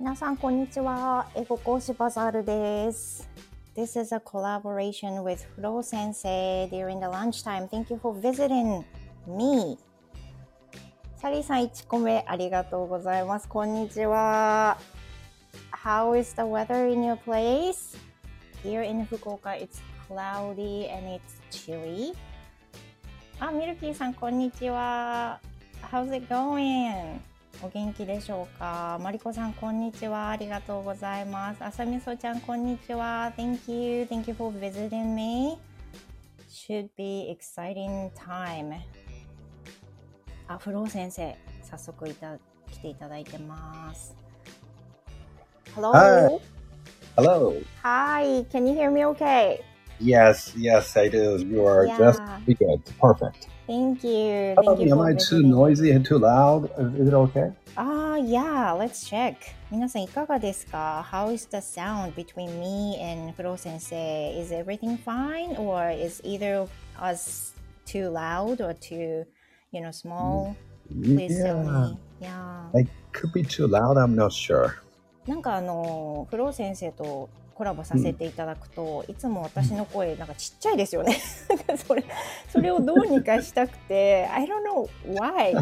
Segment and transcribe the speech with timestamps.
[0.00, 1.28] 皆さん、こんにちは。
[1.34, 3.28] 英語講師バザールです。
[3.74, 7.66] This is a collaboration with Flo 先生 during the lunchtime.
[7.66, 8.84] Thank you for visiting
[9.26, 9.76] me.
[11.16, 13.48] サリーさん、1個目ありがとうございます。
[13.48, 14.78] こんにちは。
[15.72, 17.98] How is the weather in your place?
[18.62, 21.20] Here in Fukuoka, it's cloudy and it's
[21.50, 22.14] chilly.
[23.40, 25.40] あ、ミルキーさん、こんにちは。
[25.90, 27.18] How's it going?
[27.60, 30.30] お元気でしょうかマリコさん、こんにちは。
[30.30, 31.64] ありがとうございます。
[31.64, 33.32] あさみそちゃん、こんにちは。
[33.36, 34.04] Thank you.
[34.04, 35.58] Thank you for visiting me.
[36.48, 38.76] Should be exciting time.
[40.46, 42.38] あ、フロー先生、早速いた
[42.70, 44.14] 来ていただいてます。
[45.74, 45.92] Hello?
[45.92, 46.38] Hi.
[47.16, 47.60] Hello.
[47.82, 49.60] Hi, can you hear me okay?
[50.00, 51.44] Yes, yes, I do.
[51.44, 51.98] You are Yeah.
[51.98, 52.82] just good.
[53.00, 53.48] Perfect.
[53.67, 54.53] Thank you.
[54.55, 54.85] How about Thank me?
[54.87, 55.49] you Am for I too visiting.
[55.51, 56.69] noisy and too loud?
[56.77, 57.51] Is is it okay?
[57.77, 59.35] Ah, yeah, let's check.
[59.71, 63.95] 皆さんいかがですか ?How is the sound between me and フロー先生
[64.39, 65.55] Is everything fine?
[65.57, 66.69] Or is either of
[67.01, 67.53] us
[67.85, 69.25] too loud or too,
[69.71, 70.55] you know, small?
[70.91, 71.89] Please tell Yeah.
[71.89, 71.97] me.
[72.21, 72.69] Yeah.
[72.75, 73.97] I could be too loud.
[73.97, 74.73] I'm not sure.
[75.25, 81.20] なんかあの、フロー先生と コラボさせていただくと、いつも私の声なんかちっちゃいですよね。
[81.88, 82.04] それ、
[82.52, 85.54] それをどうにかしたくて、I don't know why.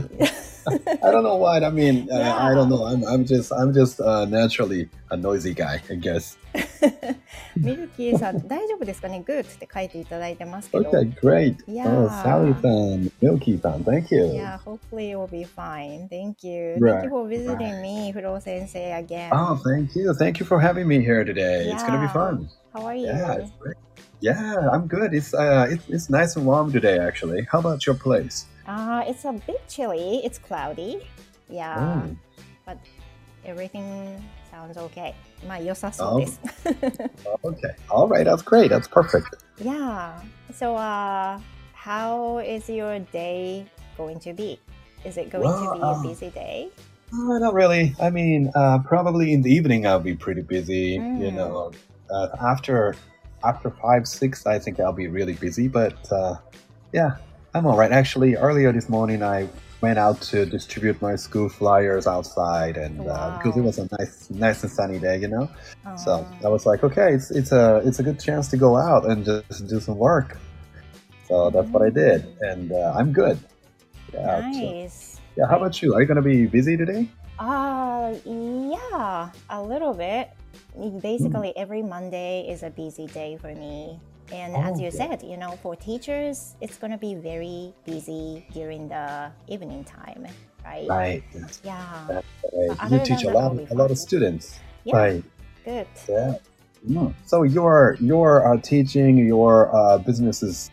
[1.04, 1.60] I don't know why.
[1.60, 2.56] I mean, uh, I Yeah.
[2.56, 2.86] don't know.
[2.86, 6.38] I'm, I'm just, I'm just uh, naturally a noisy guy, I guess.
[7.56, 10.90] ミルキーさん、大丈夫ですかね ?Good って書いていただいてますけど。
[10.90, 11.56] Okay, great.
[11.68, 11.88] Yeah.
[11.88, 14.26] Oh, Sally-san, Milky-san, thank you.
[14.34, 16.08] Yeah, hopefully it will be fine.
[16.10, 16.76] Thank you.
[16.80, 19.30] Right, Thank you for visiting me, フロー先生 again.
[19.32, 20.14] Oh, thank you.
[20.14, 21.70] Thank you for having me here today.
[21.72, 22.14] It's gonna be Yeah.
[22.14, 22.50] fun.
[22.74, 23.08] How are you?
[23.08, 23.76] Yeah, it's great.
[24.22, 25.14] Yeah, I'm good.
[25.14, 27.48] It's uh, it's, it's nice and warm today, actually.
[27.52, 28.46] How about your place?
[28.68, 30.22] Uh, it's a bit chilly.
[30.24, 31.02] It's cloudy.
[31.50, 32.16] Yeah, Mm.
[32.66, 32.78] but
[33.46, 35.14] everything sounds okay.
[35.48, 36.40] まあ良さそうです。
[37.44, 37.76] Okay.
[37.90, 38.24] All right.
[38.24, 38.70] That's great.
[38.70, 39.28] That's perfect.
[39.60, 40.14] yeah.
[40.54, 41.40] So, uh,
[41.74, 43.66] how is your day
[43.98, 44.60] going to be?
[45.04, 46.70] Is it going Well, to be a um, busy day?
[47.12, 47.94] Uh, not really.
[48.00, 50.94] I mean, uh, probably in the evening I'll be pretty busy.
[50.96, 51.34] You Mm.
[51.34, 51.72] know,
[52.12, 52.96] uh, after
[53.44, 55.68] after five six, I think I'll be really busy.
[55.68, 56.36] But uh,
[56.94, 57.18] yeah,
[57.57, 57.91] I'm all right.
[57.91, 59.49] Actually, earlier this morning I
[59.81, 64.29] went out to distribute my school flyers outside, and uh, because it was a nice
[64.29, 65.49] nice and sunny day, you know.
[65.97, 69.07] So I was like, okay, it's it's a it's a good chance to go out
[69.07, 70.37] and just do some work.
[71.29, 73.39] So that's what I did, and uh, I'm good.
[74.13, 74.53] Yeah.
[74.53, 75.21] so- nice.
[75.37, 75.47] yeah.
[75.49, 75.95] How about you?
[75.95, 77.09] Are you gonna be busy today?
[77.39, 80.29] Uh, yeah, a little bit.
[81.01, 83.99] Basically, every Monday is a busy day for me.
[84.33, 84.97] And as Oh, you okay.
[84.97, 90.27] said, you know, for teachers, it's going to be very busy during the evening time,
[90.65, 90.87] right?
[90.89, 91.23] Right.
[91.65, 92.91] Yeah, Right.
[92.91, 94.59] You teach a lot a lot of students.
[94.85, 95.25] yeah, Right.
[95.65, 95.87] good.
[96.09, 96.35] Yeah.
[96.89, 97.15] Mm.
[97.27, 100.71] So your your uh, teaching, your uh, business is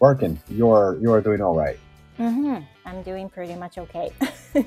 [0.00, 0.40] working.
[0.48, 1.78] You're you're doing all right.
[2.16, 4.10] hmm I'm doing pretty much okay.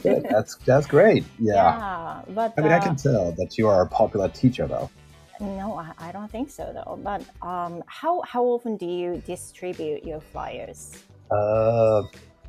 [0.03, 0.26] Good.
[0.30, 1.24] That's that's great.
[1.40, 1.53] Yeah.
[1.56, 4.90] Yeah, but I mean, I uh, can tell that you are a popular teacher, though.
[5.40, 7.00] No, I, I don't think so though.
[7.03, 11.03] But um, how how often do you distribute your flyers?
[11.31, 12.03] Uh,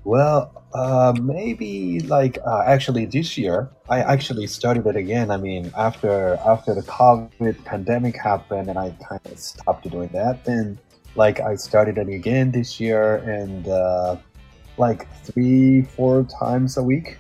[0.05, 5.31] well, uh, maybe like uh, actually this year, I actually started it again.
[5.31, 10.45] I mean, after after the COVID pandemic happened, and I kind of stopped doing that.
[10.45, 10.79] Then,
[11.15, 14.17] like, I started it again this year, and uh,
[14.77, 17.19] like three, four times a week,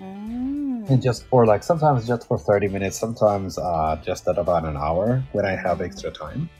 [0.00, 0.59] Mm.
[0.90, 4.76] And just for like sometimes just for thirty minutes, sometimes uh, just at about an
[4.76, 6.50] hour when I have extra time.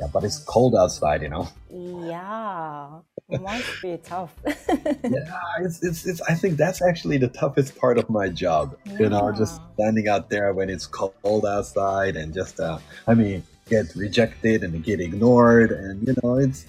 [0.00, 1.48] Yeah, but it's cold outside, you know.
[1.70, 4.34] Yeah, must be tough.
[4.46, 9.08] yeah it's, it's, it's i think that's actually the toughest part of my job you
[9.08, 13.86] know just standing out there when it's cold outside and just uh i mean get
[13.94, 16.66] rejected and get ignored and you know it's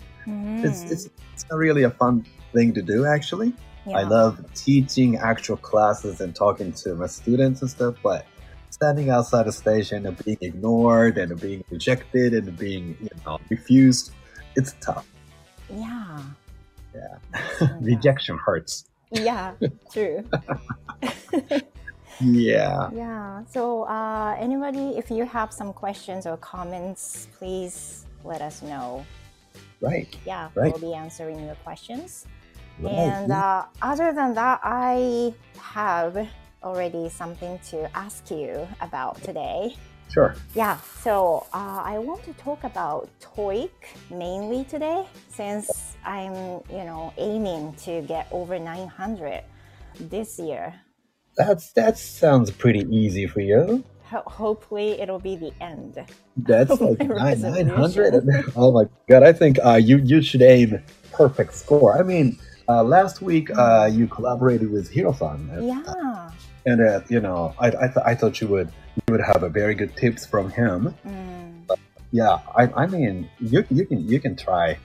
[0.64, 0.92] it's Mm.
[0.92, 3.54] it's, it's not really a fun thing to do actually
[3.94, 8.26] i love teaching actual classes and talking to my students and stuff but
[8.72, 14.12] standing outside the station and being ignored and being rejected and being you know refused
[14.56, 15.06] it's tough
[15.70, 16.20] Yeah.
[16.94, 17.18] yeah
[17.62, 17.78] Yeah.
[17.82, 19.54] rejection hurts Yeah,
[19.94, 20.26] true.
[22.22, 23.44] yeah yeah.
[23.52, 29.06] So, uh, anybody, if you have some questions or comments, please let us know.
[29.82, 30.72] right Yeah, Right.
[30.72, 32.26] we'll be answering your questions.
[32.84, 36.28] And uh, other than that, I have
[36.64, 39.76] already something to ask you about today.
[40.12, 40.36] sure.
[40.56, 43.72] Yeah, so uh, I want to talk about TOEIC
[44.10, 46.34] mainly today since I'm,
[46.70, 49.44] you know, aiming to get over 900
[50.00, 50.74] this year.
[51.38, 53.84] that's that sounds pretty easy for you.
[54.06, 55.98] Ho- hopefully, it'll be the end.
[56.38, 57.68] That's like nine resolution.
[57.70, 58.14] hundred.
[58.56, 59.24] Oh my god!
[59.24, 60.82] I think uh, you you should aim
[61.12, 61.98] perfect score.
[61.98, 66.32] I mean, uh, last week uh, you collaborated with Hiro-san, and, Yeah.
[66.66, 69.50] and uh, you know, I I, th- I thought you would you would have a
[69.50, 70.96] very good tips from him.
[71.06, 71.66] Mm,
[72.12, 74.78] Yeah, I I mean, you you can you can try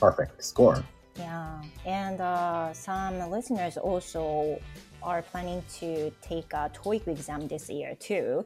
[0.00, 0.84] perfect score.
[1.18, 1.60] yeah.
[1.86, 4.58] And uh, some listeners also
[5.02, 8.44] are planning to take a TOEIC exam this year too.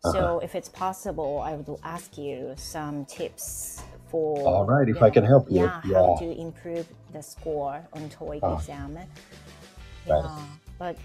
[0.00, 0.44] So Uh-huh.
[0.46, 4.40] if it's possible, I would ask you some tips for.
[4.46, 8.08] All right, if you I can help you, Yeah, how to improve the score on
[8.10, 8.56] TOEIC Ah.
[8.56, 8.98] exam.
[10.06, 10.38] Yeah,
[10.78, 10.96] but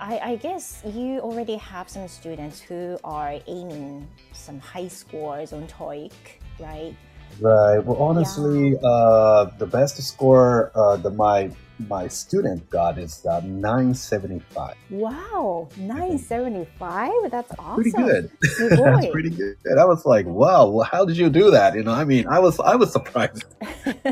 [0.00, 5.66] I, I guess you already have some students who are aiming some high scores on
[5.68, 6.12] TOEIC,
[6.58, 6.94] right?
[7.40, 7.78] Right.
[7.78, 11.50] Well, honestly, uh, the best score uh, that my
[11.88, 14.76] my student got is uh, 975.
[14.90, 15.86] Wow, mm-hmm.
[15.86, 17.10] 975?
[17.30, 17.74] That's awesome.
[17.74, 18.30] Pretty good.
[18.70, 19.56] That's pretty good.
[19.64, 21.74] And I was like, wow, how did you do that?
[21.74, 23.44] You know, I mean, I was I was surprised.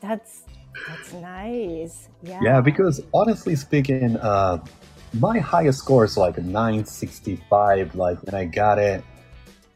[0.00, 0.42] that's
[0.88, 2.08] that's nice.
[2.22, 2.40] Yeah.
[2.42, 4.64] Yeah, because honestly speaking, uh,
[5.14, 9.04] my highest score is like 965 like when I got it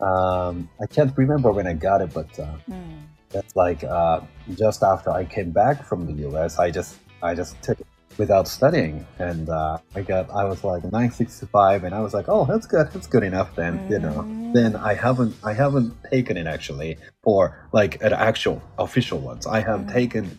[0.00, 3.00] um, I can't remember when I got it, but uh, mm
[3.34, 4.20] that's like uh,
[4.54, 6.58] just after I came back from the U.S.
[6.58, 7.86] I just I just took it
[8.16, 12.44] without studying, and uh, I got I was like 965, and I was like, oh,
[12.46, 13.54] that's good, that's good enough.
[13.56, 18.62] Then you know, then I haven't I haven't taken it actually for like an actual
[18.78, 19.46] official ones.
[19.46, 19.92] I have Mm.
[19.92, 20.38] taken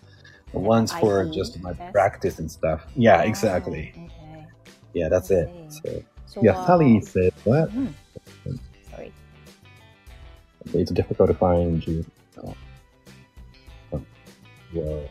[0.53, 2.85] the ones for just my practice and stuff.
[2.95, 3.93] Yeah, Ah, exactly.
[3.93, 4.45] Okay.
[4.93, 5.49] Yeah, that's it.
[5.49, 5.79] I see.
[5.83, 7.69] So So, yeah, uh, Sally said what?
[7.75, 7.93] mhm.
[8.89, 9.11] Sorry.
[10.73, 12.05] It's difficult to find you.
[12.43, 12.53] Oh
[14.75, 15.09] you're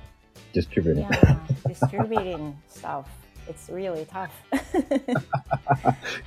[0.52, 1.06] distributing.
[1.11, 3.08] Yeah, distributing stuff.
[3.46, 4.32] It's really tough.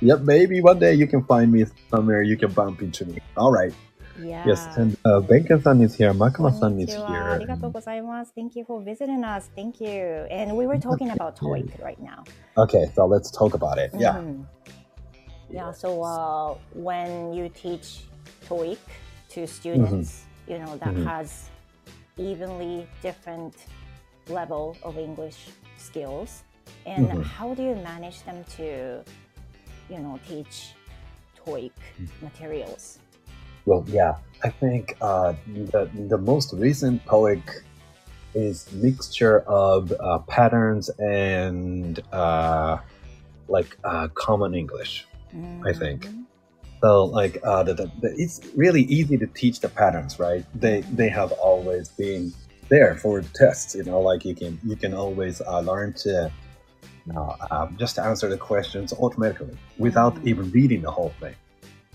[0.00, 3.18] yep, maybe one day you can find me somewhere, you can bump into me.
[3.36, 3.72] All right.
[4.20, 4.44] Yeah.
[4.46, 7.38] Yes, and uh, Benka-san is here, Makama-san is here.
[7.40, 8.32] And...
[8.34, 9.48] Thank you for visiting us.
[9.54, 10.26] Thank you.
[10.30, 12.24] And we were talking about TOEIC right now.
[12.56, 13.92] Okay, so let's talk about it.
[13.96, 14.14] Yeah.
[14.14, 14.44] Mm.
[15.50, 18.02] Yeah, so uh, when you teach
[18.48, 18.78] TOEIC
[19.30, 20.50] to students, mm -hmm.
[20.50, 21.08] you know, that mm -hmm.
[21.08, 21.50] has
[22.18, 23.54] evenly different
[24.28, 25.48] level of English
[25.78, 26.42] skills,
[26.86, 27.24] and Mhm.
[27.24, 29.02] how do you manage them to,
[29.88, 30.74] you know, teach
[31.36, 32.24] TOEIC Mm-hmm.
[32.24, 32.98] materials?
[33.64, 35.34] Well, yeah, I think uh,
[35.72, 37.42] the the most recent TOEIC
[38.34, 42.78] is mixture of uh, patterns and uh,
[43.48, 45.06] like uh, common English.
[45.64, 46.08] I think.
[46.80, 50.44] So like uh, the, the, the, it's really easy to teach the patterns, right?
[50.54, 52.32] They they have always been
[52.68, 53.74] there for tests.
[53.74, 56.30] You know, like you can you can always uh, learn to
[57.06, 60.26] you know, um, just answer the questions automatically without Mhm.
[60.26, 61.34] even reading the whole thing.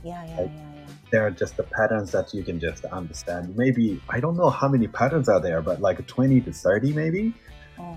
[0.03, 0.85] Yeah, yeah, Like, yeah, yeah.
[1.11, 3.55] There are just the patterns that you can just understand.
[3.55, 7.33] Maybe I don't know how many patterns are there, but like twenty to thirty, maybe.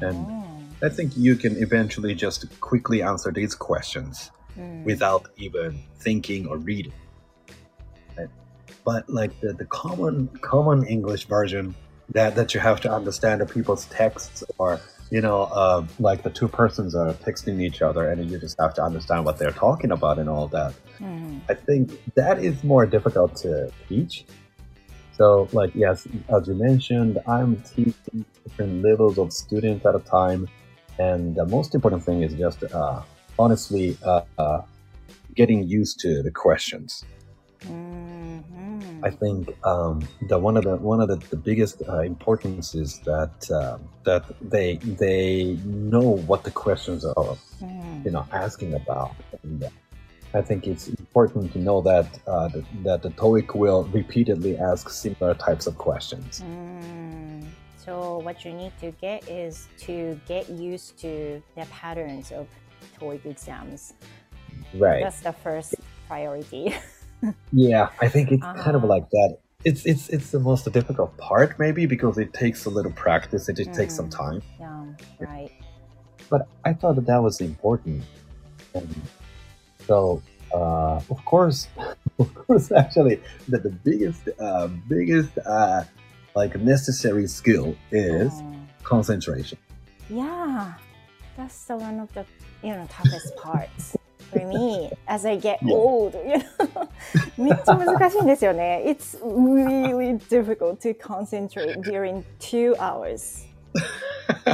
[0.02, 0.42] And- Uh-huh.
[0.82, 4.30] I think you can eventually just quickly answer these questions.
[4.58, 4.84] Mm.
[4.84, 6.92] without even thinking or reading.
[8.16, 8.28] Right?
[8.84, 11.74] But like the, the common common English version
[12.14, 14.80] that, that you have to understand the people's texts or
[15.10, 18.72] you know uh, like the two persons are texting each other and you just have
[18.74, 20.72] to understand what they're talking about and all that.
[21.00, 21.40] Mhm.
[21.50, 24.24] I think that is more difficult to teach.
[25.18, 30.48] So like yes, as you mentioned, I'm teaching different levels of students at a time,
[30.98, 33.02] and the most important thing is just uh,
[33.38, 34.62] honestly uh, uh,
[35.34, 37.04] getting used to the questions.
[37.62, 39.00] Mhm.
[39.02, 43.00] I think um, the one of the one of the, the biggest uh, importance is
[43.00, 48.04] that um, that they they know what the questions are Mhm.
[48.04, 49.12] you know asking about
[49.42, 49.68] and uh,
[50.34, 54.90] I think it's important to know that uh, that, that the TOEIC will repeatedly ask
[54.90, 56.42] similar types of questions.
[56.44, 57.46] Mm.
[57.76, 62.48] So what you need to get is to get used to the patterns of
[62.98, 63.94] TOEIC exams.
[64.74, 65.02] Right.
[65.02, 65.74] That's the first
[66.08, 66.74] priority.
[67.50, 68.86] Yeah, I think it's kind of Uh-huh.
[68.94, 69.38] like that.
[69.64, 73.48] It's it's it's the most difficult part maybe because it takes a little practice.
[73.48, 74.16] It just takes some Mm.
[74.22, 74.42] time.
[74.60, 74.84] yeah,
[75.18, 75.50] right.
[76.30, 78.04] But I thought that that was important.
[78.74, 78.94] And
[79.88, 80.22] so
[80.54, 81.68] uh, of course,
[82.20, 83.16] of course, actually,
[83.48, 85.82] that the biggest uh, biggest uh,
[86.36, 89.58] like necessary skill is Um, concentration.
[90.10, 90.74] yeah,
[91.36, 92.24] that's the one of the
[92.65, 93.97] you know toughest parts
[94.31, 95.75] for me as I get Yeah.
[95.75, 96.13] old.
[96.15, 96.89] You know,
[97.37, 98.83] めっちゃ難しいんですよね。
[98.85, 103.45] It's really difficult to concentrate during two hours.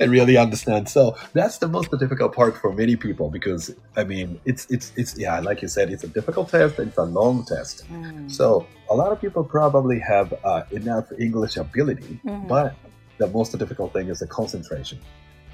[0.00, 0.88] and really understand.
[0.88, 5.16] So that's the most difficult part for many people because I mean it's it's it's
[5.18, 6.78] yeah, like you said, it's a difficult test.
[6.78, 7.84] It's a long test.
[7.90, 8.30] Mm.
[8.30, 12.48] So a lot of people probably have uh, enough English ability, Mhm.
[12.48, 12.74] but
[13.18, 14.98] the most difficult thing is the concentration.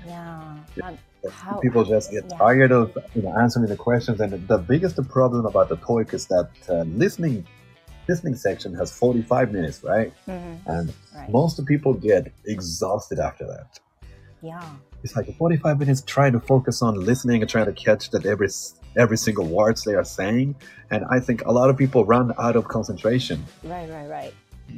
[0.07, 0.57] yeah.
[0.77, 0.93] Yeah.
[1.32, 2.38] How- people just get yeah.
[2.38, 6.28] tired of you know answering the questions, and the biggest problem about the TOEIC is
[6.28, 7.46] that uh, listening
[8.08, 10.12] listening section has 45 minutes, right?
[10.28, 10.58] Mhm.
[10.66, 11.30] And Right.
[11.30, 13.80] most people get exhausted after that.
[14.42, 14.64] Yeah.
[15.04, 18.50] It's like 45 minutes trying to focus on listening and trying to catch that every
[18.98, 20.56] every single words they are saying,
[20.90, 23.46] and I think a lot of people run out of concentration.
[23.64, 24.34] Right, right, right.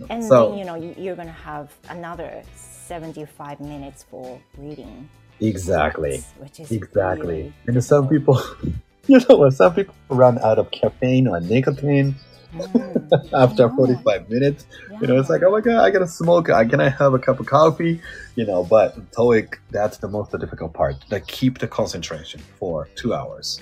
[0.10, 5.08] And so then, you know, you're going to have another 75 minutes for reading.
[5.42, 7.36] Exactly, Which is exactly.
[7.36, 8.42] really and some people,
[9.08, 12.16] you know, what some people run out of caffeine or nicotine
[12.54, 14.66] Mm, after yeah, 45 minutes.
[15.00, 16.50] You know, it's like, oh my god, I gotta smoke.
[16.50, 18.02] I can I have a cup of coffee?
[18.36, 20.96] You know, but TOEIC, that's the most difficult part.
[21.10, 23.62] That keep the concentration for two hours.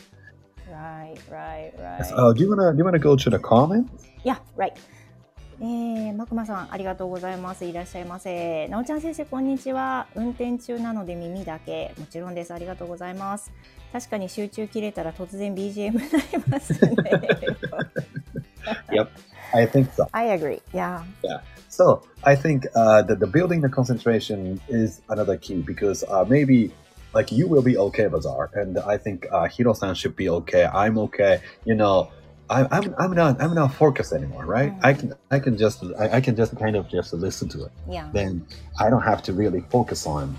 [0.70, 2.12] Right, right, right.
[2.16, 4.06] Oh, do you wanna do you wanna go to the comments?
[4.24, 4.78] Yeah, right.
[5.62, 7.66] えー、マクマさん、ありがとうございます。
[7.66, 8.70] いらっしゃいませ。
[8.70, 10.08] なおちゃん先生、こんにちは。
[10.16, 11.94] 運転中なので耳だけ。
[12.00, 12.54] もちろんです。
[12.54, 13.52] ありがとうございます。
[13.92, 16.08] 確かに集中切れたら突然 BGM になり
[16.48, 16.96] ますね。
[19.54, 20.08] I think so.
[20.14, 20.62] I agree.
[20.74, 21.02] Yeah.
[21.68, 26.72] So I think uh, that the building the concentration is another key because uh, maybe
[27.14, 30.66] like you will be okay, Bazaar, and I think uh, Hiro-san should be okay.
[30.66, 31.42] I'm okay.
[31.66, 32.12] You know,
[32.50, 34.74] I, I'm I'm not I'm not focused anymore, right?
[34.74, 34.86] Mhm.
[34.86, 37.72] I can I can just I, I can just kind of just listen to it.
[37.88, 38.10] Yeah.
[38.14, 38.46] Then
[38.80, 40.36] I don't have to really focus on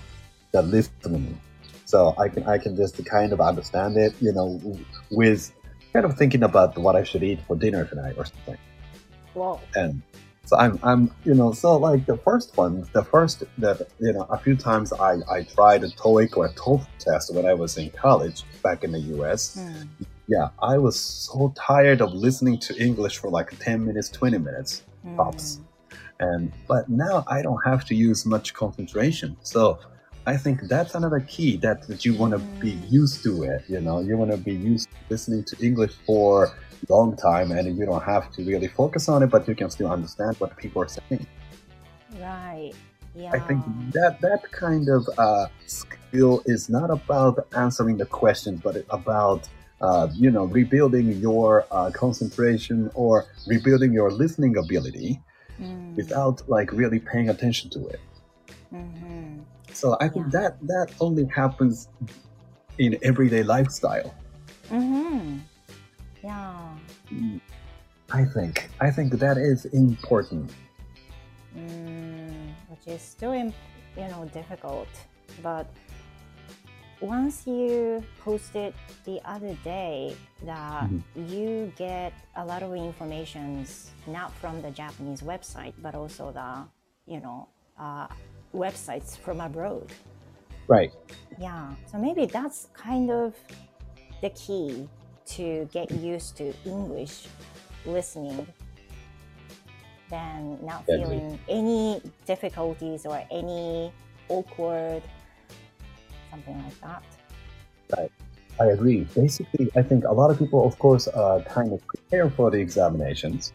[0.51, 1.39] the listening.
[1.85, 4.59] So I can I can just kind of understand it, you know,
[5.09, 5.51] with
[5.93, 8.57] kind of thinking about what I should eat for dinner tonight or something
[9.33, 10.01] Well, and
[10.45, 14.25] so I'm I'm you know so like the first one the first that you know
[14.29, 17.77] a few times I I tried a TOEIC or a TOEFL test when I was
[17.77, 19.59] in college back in the U.S.
[19.59, 20.10] うん。
[20.27, 25.15] Yeah, I was so tired of listening to English for like 10 minutes, 20 minutes, うん
[25.17, 25.59] Pops.
[26.19, 29.35] and but now I don't have to use much concentration.
[29.41, 29.79] So
[30.25, 32.91] I think that's another key that, that you want to be Mm.
[32.91, 33.63] used to it.
[33.67, 37.51] You know, you want to be used to listening to English for a long time,
[37.51, 40.55] and you don't have to really focus on it, but you can still understand what
[40.57, 41.25] people are saying.
[42.19, 42.73] Right.
[43.15, 43.31] Yeah.
[43.33, 48.75] I think that that kind of uh, skill is not about answering the questions, but
[48.89, 49.49] about
[49.81, 55.19] uh, you know, rebuilding your uh, concentration or rebuilding your listening ability
[55.59, 55.95] mm.
[55.95, 57.99] without like really paying attention to it.
[58.73, 59.39] Mm-hmm.
[59.73, 60.41] So I think yeah.
[60.41, 61.89] that that only happens
[62.77, 64.13] in everyday lifestyle.
[64.69, 65.37] Mm-hmm.
[66.23, 66.77] Yeah.
[67.11, 67.41] Mm.
[68.11, 70.51] I think I think that is important.
[71.57, 73.51] Mm, which is still, you
[73.95, 74.87] know, difficult,
[75.41, 75.67] but
[77.01, 78.73] once you posted
[79.05, 81.01] the other day that Mhm.
[81.29, 86.65] you get a lot of informations not from the Japanese website, but also the,
[87.07, 87.47] you know,
[87.79, 88.07] uh,
[88.53, 89.91] websites from abroad.
[90.67, 90.91] Right.
[91.39, 93.35] Yeah, so maybe that's kind of
[94.21, 94.87] the key
[95.25, 97.27] to get used to English
[97.85, 98.45] listening
[100.09, 103.91] than not feeling any difficulties or any
[104.29, 105.01] awkward
[106.31, 107.03] something like that.
[107.97, 108.11] Right.
[108.59, 109.07] I agree.
[109.15, 112.59] Basically, I think a lot of people, of course, are kind of prepare for the
[112.59, 113.53] examinations,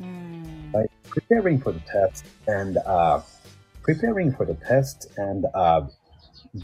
[0.00, 0.90] Mm, Right.
[1.08, 3.22] preparing for the test, and uh,
[3.82, 5.82] preparing for the test and uh,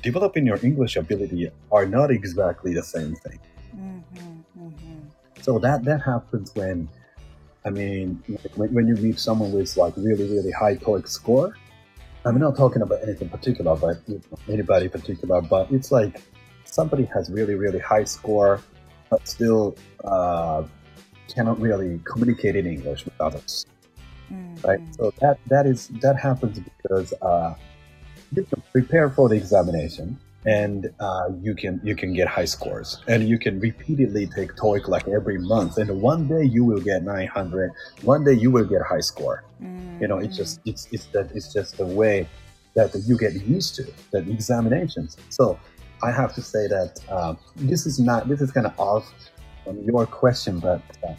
[0.02, 3.38] developing your English ability are not exactly the same thing.
[3.74, 5.10] mhm, mhm.
[5.40, 6.88] So that that happens when,
[7.64, 8.22] I mean,
[8.56, 11.58] when, when you meet someone with like really really high TOEIC score.
[12.24, 14.00] I'm not talking about anything particular, but
[14.48, 15.40] anybody particular.
[15.40, 16.22] But it's like
[16.64, 18.60] somebody has really really high score,
[19.10, 20.64] but still uh,
[21.32, 23.66] cannot really communicate in English with others,
[24.64, 24.80] right?
[24.80, 24.96] Mhm.
[24.96, 27.54] So that that is that happens because uh,
[28.32, 33.00] you can prepare for the examination and uh, you can you can get high scores.
[33.06, 37.04] And you can repeatedly take TOEIC like every month and one day you will get
[37.04, 37.70] 900
[38.02, 39.44] one day you will get high score.
[40.00, 42.28] You know it's just it's it's that it's just the way
[42.74, 45.16] that you get used to the examinations.
[45.28, 45.58] So
[46.02, 49.12] I have to say that uh, this is not this is kind of off
[49.66, 51.14] on your question but, uh,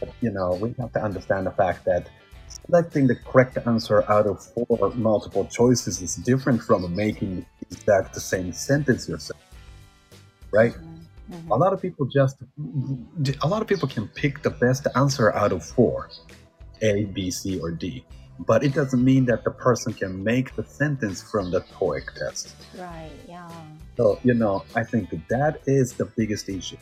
[0.00, 2.08] but you know we have to understand the fact that
[2.48, 8.52] selecting the correct answer out of four multiple choices is different from making the same
[8.52, 9.40] sentence yourself
[10.50, 11.50] right Mhm, mhm.
[11.50, 12.36] a lot of people just
[13.42, 16.08] a lot of people can pick the best answer out of four
[16.82, 18.04] a b c or d
[18.40, 22.54] but it doesn't mean that the person can make the sentence from the TOEIC test.
[22.78, 23.10] Right.
[23.26, 23.50] Yeah.
[23.96, 26.76] So, you know, I think that is the biggest issue.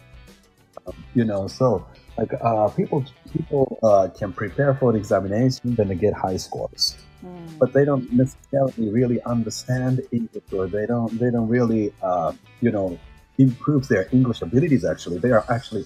[0.87, 1.87] Um, you know, so
[2.19, 6.97] like uh, people people uh, can prepare for the examination and they get high scores,
[7.25, 7.59] Mm.
[7.59, 12.71] but they don't necessarily really understand English or they don't they don't really uh, you
[12.71, 12.99] know
[13.39, 14.85] improve their English abilities.
[14.85, 15.85] Actually, they are actually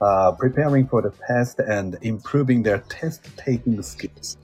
[0.00, 4.36] uh, preparing for the test and improving their test taking skills.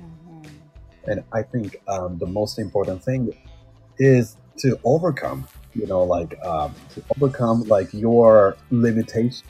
[0.00, 0.46] Mhm.
[1.06, 3.32] And I think um, the most important thing
[3.98, 9.46] is to overcome, you know, like um, to overcome like your limitation.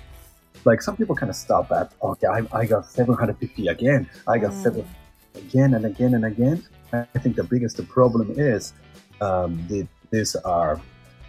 [0.65, 4.09] Like some people kind of stop at, okay, I, I got 750 again.
[4.27, 4.63] I got Mm.
[4.63, 4.87] seven
[5.36, 6.64] again and again and again.
[6.92, 8.74] I think the biggest problem is
[9.22, 10.80] um, the, these are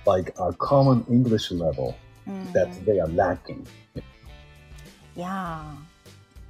[0.06, 1.94] like a common English level
[2.54, 2.84] that Mhm.
[2.86, 3.66] they are lacking.
[5.16, 5.62] Yeah.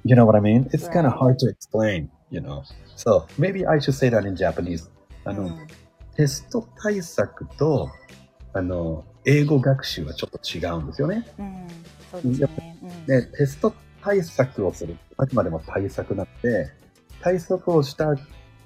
[0.03, 0.69] You know what I mean?
[0.73, 1.19] It's kind of Right.
[1.19, 2.63] hard to explain, you know.
[2.95, 4.89] So maybe I should say that in Japanese.
[5.25, 5.67] あの、うん
[6.13, 7.89] テスト対策と、
[8.53, 11.25] あの、英語学習はちょっと違うんですよね。
[11.39, 11.67] うん。
[12.11, 12.77] そうですね。
[12.83, 13.73] うんで、テスト
[14.03, 14.97] 対策をする。
[15.17, 16.69] あくまでも対策なので、
[17.26, 18.14] 対策をした、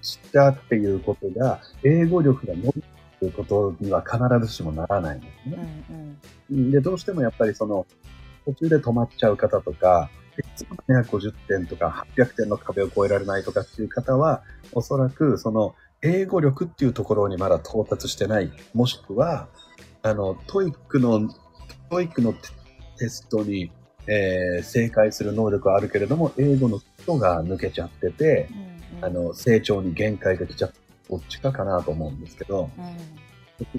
[0.03, 2.85] したっていうことが、英語力が伸びる
[3.19, 5.57] ということには必ずしもならないんですうね。
[5.57, 6.19] ん
[6.51, 7.87] うんで、どうしてもやっぱりその、
[8.45, 18.53] 途中で止まっちゃう方とか、いつも750点とか800点の壁を越えられないとかっていう方は、おそらくその、英語力っていうところにまだ到達してない。
[18.75, 19.49] もしくは、
[20.03, 21.31] あの、 TOEICの、
[21.89, 22.41] TOEICのテ
[22.99, 23.73] テストに、
[24.11, 30.75] えー正解する能力はあるけれども、英語の基礎が抜けちゃってて、うんうんあの、成長に限界が来ちゃった。
[31.09, 33.21] どっちかかなと思うんですけど、うん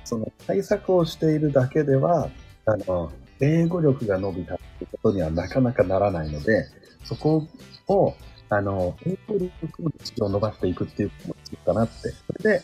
[0.04, 2.30] その対策をしているだけでは、
[2.66, 6.68] あの、英語力が伸びたってことにはなかなかならないので、
[7.04, 7.48] そこ
[7.88, 8.16] を、
[8.50, 12.10] あの、英語力を伸ばしていくっていうことも必要かなって。
[12.10, 12.62] それで、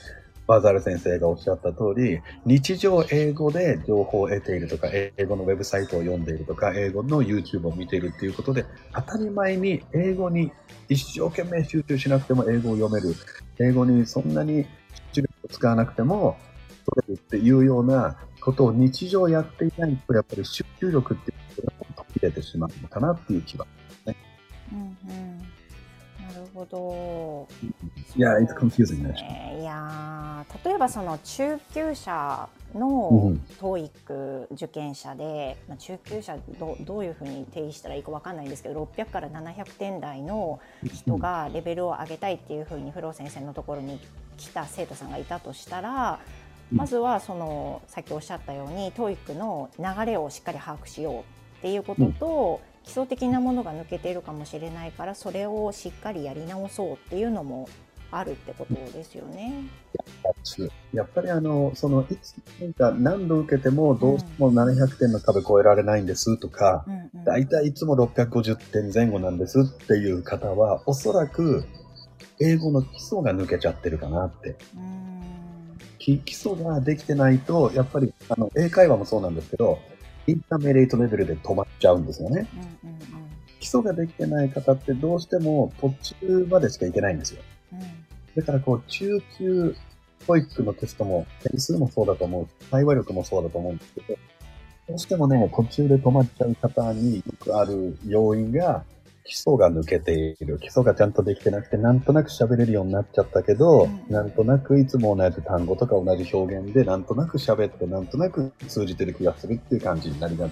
[0.47, 10.51] バザール先生がおっしゃった通り、日常英語で情報を得ているとか、英語のウェブサイトを読んでいるとか、英語の YouTube を見ているっていうことで、当たり前に英語に
[10.87, 13.13] 一生懸命集中しなくても英語を読める。
[13.59, 14.65] 英語にそんなに
[15.13, 16.37] 集中力を使わなくても、
[16.85, 23.67] 取れるっていうようなことを日常やっていないと、やっぱり集中力っていうことが途切れてしまうのかなっていう気は。
[24.71, 25.36] うんうん
[26.57, 27.47] ほど。
[28.15, 29.07] いや、it's confusing
[29.59, 33.45] いやー例えばその中級者うのん。
[33.59, 43.99] TOEIC 受験者で、まあ、中級者どどういうふうに定義したらいいかわかんないんですけど600から700点台の人がレベルを上げたいっていうふうにフロー先生のところに
[44.37, 46.19] 来た生徒さんがいたとしたら
[46.71, 46.77] うん。
[46.77, 57.67] まずはそのさっきおっしゃったように TOEIC の流れをしっかり把握しようっていうことと、基礎的なものが抜けているかもしれないからそれをしっかりやり直そうっていうのも
[58.11, 59.65] あるってことですよね。
[60.93, 71.65] やっぱりあの、その、いつ、なんか何度受けてもどうしても700点の壁越えられないんですとか、うんうんだいたいいつも650点前後なんですっていう方は、おそらく
[72.39, 74.55] 英語の基礎が抜けちゃってるかなって。
[75.99, 79.79] 基礎ができてないと、やっぱり、あの、英会話もそうなんですけど、
[80.27, 82.47] intermediate レベルで止まっちゃうんですよね。
[82.83, 82.97] うんうん
[83.59, 87.41] 基礎ができてない方ってどうしても途中までしかいけないんですよ。
[87.73, 89.75] うんうんだからこう、中級
[90.27, 94.19] TOEIC のテストも、点数もそうだと思う、対話力もそうだと思うんですけど、
[94.89, 98.83] どうしてもね、途中で止まっちゃう方によくある要因が、
[99.27, 100.57] 基礎が抜けている。
[100.57, 110.51] 基礎がちゃんとできてなくて、なんとなく喋れるようになっちゃったけど、うんなんとなくいつも同じ単語とか同じ表現で、なんとなく喋って、なんとなく通じてる気がするっていう感じになりがち。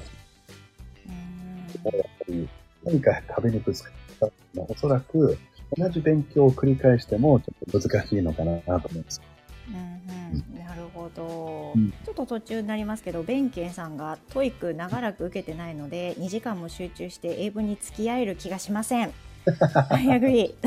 [1.85, 2.49] うやっぱり
[2.83, 5.37] 何か壁にぶつかったのはおそらく
[5.77, 9.21] 同じ勉強を繰り返してもちょっと難しいのかなと思います。
[9.71, 19.11] んうんなるほど、うんちょっと途中になりますけどベンケンさんが TOEIC 長らく受けてないので2時間も集中して英文に付き合える気がしません
[19.91, 20.55] I agree、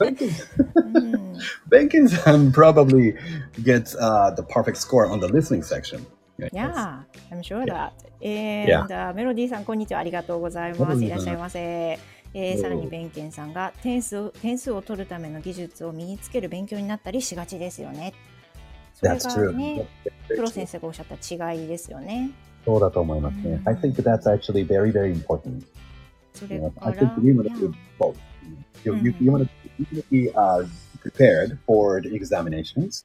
[0.00, 0.16] うん、
[2.50, 3.14] probably
[3.62, 6.04] gets uh, the perfect score on the listening section.
[6.52, 7.92] Yeah, I'm sure that.
[8.22, 9.14] And、Yeah.
[9.14, 10.00] メロディーさん、こんにちは。
[10.00, 11.04] ありがとうございます。
[11.04, 11.98] いらっしゃいませ。
[12.34, 18.12] えーうんさらにベンケンさんが点数を点数を取るための技術を身につける勉強になったりしがちですよね。
[18.94, 19.12] それ
[19.46, 19.86] が.ね、
[20.28, 21.14] プロ先.生がおっしゃった
[21.52, 22.30] 違いですよね。
[22.64, 23.50] そうだと思いますね。
[23.52, 25.64] うん I think that's actually very, very important.
[26.34, 28.14] それか know, I ら、think you want to do both.
[28.84, 30.66] You, you, うん you want to be uh,
[31.02, 33.04] prepared for the examinations.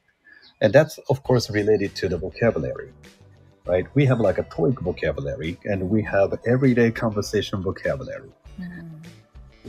[0.60, 2.90] And that's, of course, related to the vocabulary.
[3.66, 3.86] Right?
[3.94, 8.30] We have like a TOEIC vocabulary and we have everyday conversation vocabulary.
[8.58, 8.62] う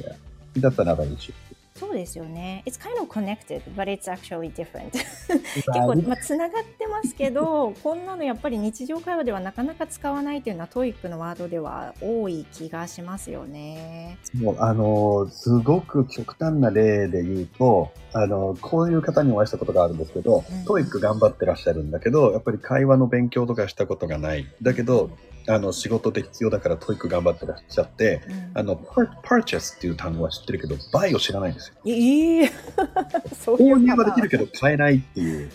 [0.01, 1.33] ん That's another issue.
[1.77, 2.63] そうですよね。
[2.65, 4.91] It's kind of connected, but it's actually different.
[5.53, 14.17] 結構、まあ、つながってますけど、 こんなのやっぱり日常会話ではなかなか使わないというのは、トイックのワードでは多い気がしますよね。
[14.33, 24.47] もう、あの、すごく極端な例で言うと、あの、こういう方にお会いしたことがあるんですけど、うん、 TOEIC頑張ってらっしゃるんだけど、やっぱり会話の勉強とかしたことがない。
[24.63, 25.11] だけど、
[25.49, 31.75] あの仕事で必要だから TOEIC 頑張ってらっしゃって、うん、あの purchase っていう単語は知ってるけど、 buy を知らないんですよ。
[31.85, 32.51] ええ
[33.55, 35.51] ういう購入はできるけど買えないっていう。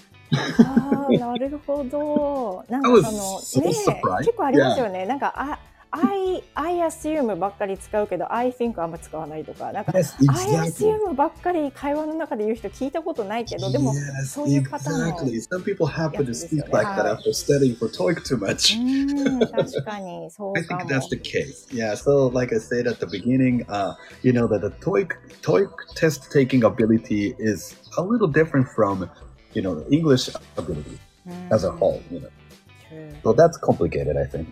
[0.65, 2.65] ああ、なるほど。
[2.69, 5.05] なんかその、 ね、結構ありますよね。
[5.05, 5.59] なんか、あ、
[5.95, 10.59] I, I assume ばっかり使うけど I think あんま使わないとかなんか、yes, exactly.
[10.59, 15.41] I assume ばっかり会話の中で言う人聞いたことないけどでも、yes, そういうパターンも exactly.
[15.43, 18.75] Some people happen to speak like that after studying for TOEIC too much
[19.51, 23.95] 確かにそう I think that's the case yeah so like I said at the beginning uh,
[24.23, 25.11] you know that the TOEIC,
[25.43, 29.11] TOEIC test taking ability is a little different from
[29.53, 30.99] you know English ability
[31.51, 32.31] as a whole you know
[33.23, 34.49] so that's complicated I think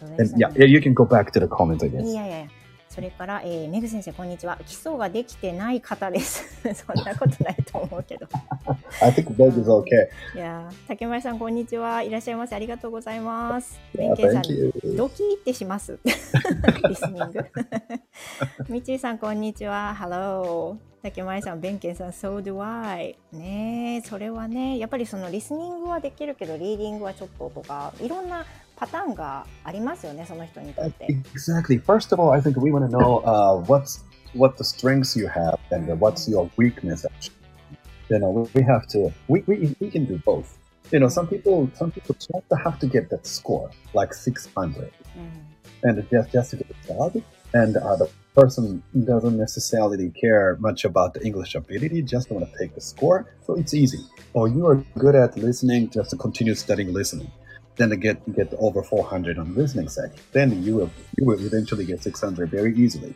[0.00, 0.46] 本当です、ね。
[0.46, 2.02] Yeah, you can go back to the comment, I guess.
[2.04, 2.46] いやいや。
[2.92, 4.58] それから、えー、メグ先生、こんにちは。
[4.66, 6.60] 基礎ができてない方です。
[6.76, 8.26] そんなことないと思うけど。
[9.00, 10.08] I think Meg is okay.
[10.36, 12.02] いや、竹前さん、こんにちは。
[12.02, 12.54] いらっしゃいませ。
[12.54, 13.80] ありがとうございます。
[13.94, 14.42] 弁慶さん、
[14.94, 15.98] ドキってします。
[16.04, 17.46] リスニング。
[18.68, 19.96] みちーさん、こんにちは。
[19.98, 20.76] Hello。
[21.02, 23.16] 竹前さん、弁慶さん、So do I。
[23.32, 28.44] ねそれはね、やっぱりそのリスニングはできるけど、リーディングはちょっととか、いろんな
[28.81, 31.07] パターンがありますよね、その人にとって。
[31.33, 31.81] Exactly.
[31.81, 34.03] First of all, I think we want to know uh, what's
[34.35, 37.05] what the strengths you have and what's your weakness.
[37.05, 37.35] Actually.
[38.09, 39.11] You know, we have to.
[39.27, 40.57] We, we we can do both.
[40.91, 45.31] You know, some people some people just have to get that score like 600, mm.
[45.83, 47.23] and just just to get the job.
[47.53, 52.57] And uh, the person doesn't necessarily care much about the English ability, just want to
[52.59, 53.33] take the score.
[53.47, 54.03] So it's easy.
[54.33, 57.31] Or you are good at listening, just to continue studying listening
[57.76, 61.40] then to get get over 400 on the listening section, then you will you will
[61.40, 63.14] eventually get 600 very easily,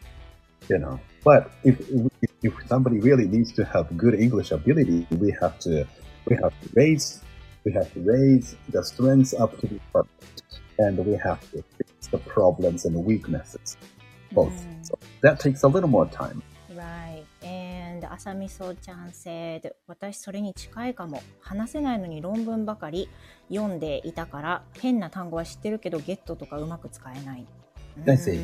[0.69, 1.01] you know.
[1.25, 5.87] But if, if if somebody really needs to have good English ability, we have to
[6.27, 7.21] we have to raise
[7.65, 12.07] we have to raise the strengths up to the perfect, and we have to fix
[12.09, 13.77] the problems and the weaknesses
[14.33, 14.53] both.
[14.53, 14.87] Mm.
[14.87, 16.43] So that takes a little more time.
[18.07, 23.09] And 朝味噌ちゃん said 私それに近いかも話せないのに論文ばかり
[23.49, 27.47] 読んでいたから変な単語は知ってるけどゲットとかうまく使えない。
[28.07, 28.41] I see.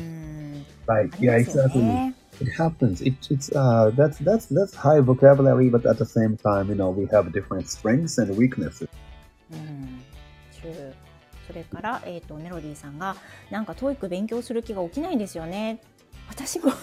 [0.87, 1.09] Right.
[1.19, 2.13] Yeah, exactly.
[2.41, 3.01] It happens.
[3.01, 6.89] It, it's uh, that's that's that's high vocabulary, but at the same time, you know,
[6.89, 8.89] we have different strengths and weaknesses.
[11.45, 13.17] それから、えーと、とメロディーさんが
[13.51, 15.81] なんか TOEIC 勉強する気が起きないんですよね
[16.33, 16.73] 私も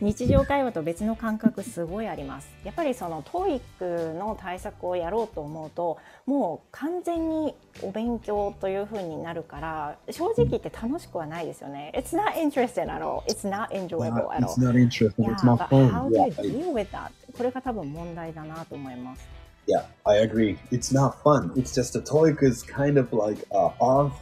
[0.00, 14.76] 日常会話と別の感覚すごいありますやっぱりその TOEIC の対策をやろうと思うともう完全にお勉強というふうになるから正直言って楽しくはないですよね It's not interesting at all It's not enjoyable at all It's not
[14.76, 17.10] interesting It's not fun How do you deal with that?
[17.36, 19.26] これが多分問題だなと思います
[19.66, 20.56] Yeah, I agree.
[20.70, 21.52] It's not fun.
[21.54, 24.14] It's just the TOEIC is kind of like uh, off.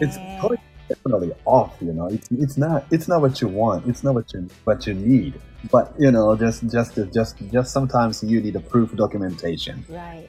[0.00, 0.58] It's TOEIC
[0.92, 1.72] definitely off.
[1.80, 3.86] You know, it's it's not it's not what you want.
[3.90, 5.34] It's not what you what you need.
[5.70, 9.84] But you know, just just just just sometimes you need a proof documentation.
[9.88, 10.28] Right.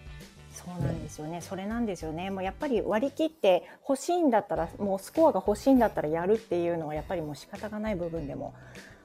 [0.54, 1.42] そうなんですよね。
[1.42, 2.30] それなんですよね。
[2.30, 8.54] もうやっぱり割り切って欲しいんだったら、もうスコアが欲しいんだったらやるっていうのはやっぱりもう仕方がない部分でも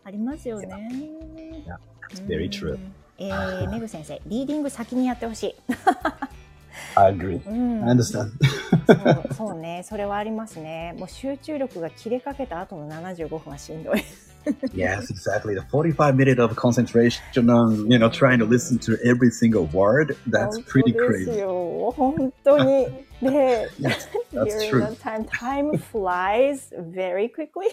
[0.05, 0.91] ありますよね。
[1.67, 1.77] Yeah,
[2.11, 2.79] that's very true.
[3.19, 5.55] えー、メグ先生、リーディング先にやってほしい。
[6.95, 8.31] I agree.、うん、I understand.
[8.87, 10.95] そうそうね、それはありますね。
[10.99, 14.03] もう集中力が切れかけた後の75分はしんどい。
[14.75, 15.55] yes, exactly.
[15.55, 20.17] The 45 minutes of concentration on, you know, trying to listen to every single word,
[20.27, 21.43] that's pretty crazy.
[21.93, 22.87] 本当に。
[23.21, 24.87] で、yes, that's true.
[24.97, 27.69] Time, time flies very quickly.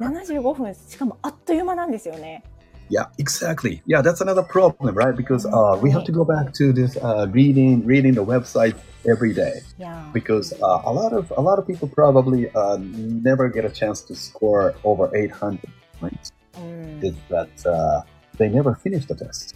[0.00, 2.42] 75分、しかもあっという間なんですよね。
[2.89, 3.81] Yeah, exactly.
[3.85, 5.15] Yeah, that's another problem, right?
[5.15, 8.75] Because uh, we have to go back to this uh, reading, reading the website
[9.07, 9.61] every day.
[9.77, 10.09] Yeah.
[10.13, 14.01] Because uh, a lot of a lot of people probably uh, never get a chance
[14.01, 15.59] to score over 800
[16.01, 16.33] points.
[16.55, 17.01] Mm.
[17.01, 18.01] Is that uh,
[18.37, 19.55] they never finish the test.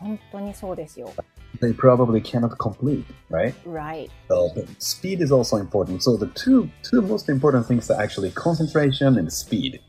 [0.00, 1.12] 本当にそうですよ。
[1.60, 3.54] They probably cannot complete, right?
[3.64, 4.10] Right.
[4.28, 6.02] So speed is also important.
[6.02, 9.80] So the two two most important things are actually concentration and speed.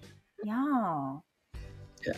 [0.43, 1.19] Yeah.
[2.05, 2.13] Yeah.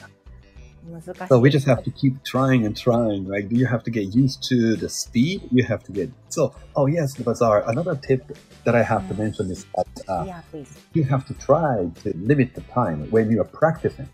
[1.28, 3.26] So we just have to keep trying and trying.
[3.28, 5.38] Like, you have to get used to the speed.
[5.50, 6.54] You have to get so.
[6.74, 7.56] Oh yes, the Bazaar.
[7.70, 10.70] Another tip that I have to mention is that uh, yeah, please.
[10.92, 14.08] You have to try to limit the time when you are practicing.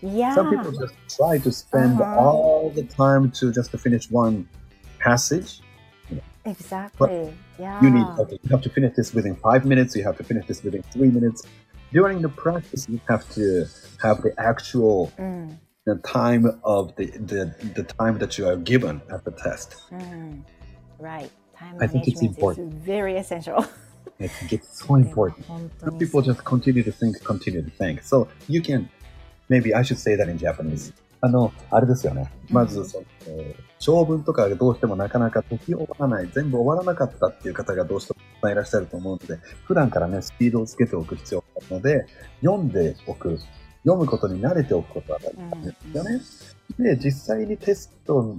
[0.00, 0.34] Yeah.
[0.34, 2.20] Some people just try to spend Uh-huh.
[2.24, 4.36] all the time to just to finish one
[5.06, 5.60] passage.
[6.44, 7.34] exactly.
[7.58, 7.82] Yeah.
[7.82, 9.90] You need okay, you have to finish this within five minutes.
[9.96, 11.42] You have to finish this within three minutes.
[11.92, 13.66] During the practice, you have to
[14.04, 15.58] have the actual うん。
[15.92, 19.76] The time of the, the the time that you are given at the test.
[19.92, 20.44] うん。
[21.00, 21.30] Right.
[21.56, 22.36] Time I think it's is
[22.84, 23.64] very essential.
[24.18, 25.44] It gets so important.
[25.46, 28.02] Some に people just continue to think, continue to think.
[28.02, 28.88] So you can,
[29.48, 30.92] maybe I should say that in Japanese.
[31.22, 32.30] あの、あれですよね。
[32.50, 42.06] まず、その、えー長文とかがどうしてもなかなか解き終わらない、全部終わらなかったっていう方がどうしてもたくさんいらっしゃると思うので、普段からね、スピードをつけておく必要があるので、
[42.42, 43.38] 読んでおく、
[43.84, 46.20] 読むことに慣れておくことが大事ですよね。
[46.78, 48.36] で、実際にテスト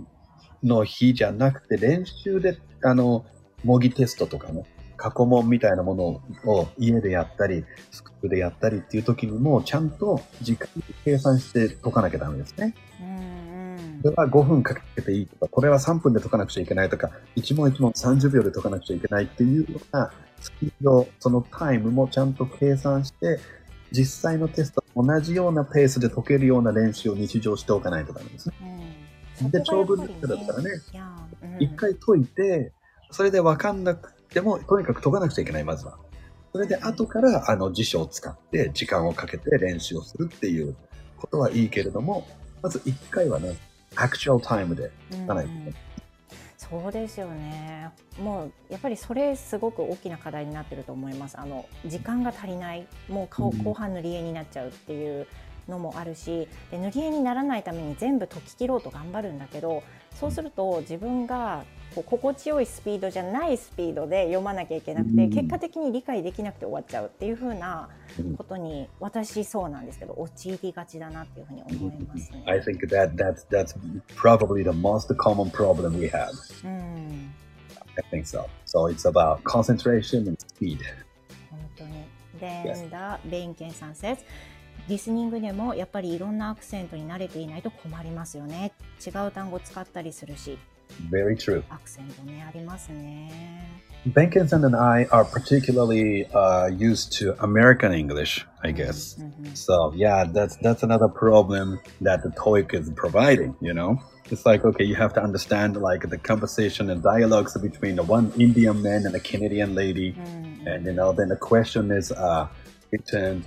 [0.63, 3.25] の日じゃなくて、練習で、あの、
[3.63, 4.65] 模擬テストとかね、
[4.97, 6.03] 過去問みたいなもの
[6.45, 12.75] を家でやったり、スクールでやったりっていう時にも、ちゃんと時間を計算して解かなきゃダメですね。
[13.01, 13.51] うんうん
[14.01, 23.39] これは5分かけていいとか、これは3分で解かなくちゃいけないとか、1問1問30秒で解かなくちゃいけないっていうようなスピード、そのタイムもちゃんと計算して、
[23.91, 28.55] 実際のテストと同じようなペースで解けるような練習を日常しておかないとダメですね。
[29.41, 29.51] うん。
[29.51, 31.03] で、長文だったらね、いや
[31.43, 32.71] うん一回解いて、
[33.11, 35.97] それで分かんなくても、とにかく解かなくちゃいけない、まずは。
[36.53, 40.75] それで、後から、あの、辞書を使って、時間をかけて練習をするっていう
[41.17, 42.27] ことはいいけれども、
[42.61, 43.55] まず一回はね、
[43.95, 45.75] アクチュアルタイムでうんかないうん
[46.71, 47.91] そうですよね。
[48.17, 51.37] もうやっぱりそれすごく大きな課題になってると思います。
[51.37, 55.27] あの時間が足りない、もう後うん後半塗り絵になっちゃうっていう
[55.67, 59.83] のもあるし、で塗り絵にならないために全部解き切ろうと頑張るんだけど、
[60.15, 72.43] そうすると自分がこう心地よいスピードじゃないスピードで読まなきゃいけなくて、うん結果的に理解できなくて終わっちゃうっていう風なうんことに私そうなんですけど陥りがちだなっていうふうに思いますね。
[72.45, 73.75] I think that that's that's
[74.15, 76.29] probably the most common problem we have.
[76.63, 77.33] うん、
[77.95, 78.45] I think so.
[78.65, 80.79] So it's about concentration and speed.
[81.49, 82.21] 本当に。
[82.39, 82.73] Then
[83.29, 84.17] the さん says
[84.87, 88.71] リスニングでもやっぱりいろんなアクセントに慣れていないと困りますよね。
[89.05, 90.57] 違う単語使ったりするし、
[91.10, 91.62] Very true.
[91.68, 93.30] アクセントねありますね。
[94.06, 99.18] Benkinson and I are particularly uh, used to American English, I guess.
[99.18, 103.54] うんうん So yeah, that's that's another problem that the TOEIC is providing.
[103.60, 103.98] You know,
[104.30, 108.32] it's like okay, you have to understand like the conversation and dialogues between the one
[108.38, 112.46] Indian man and a Canadian lady, うん and you know, then the question is uh,
[112.92, 113.44] written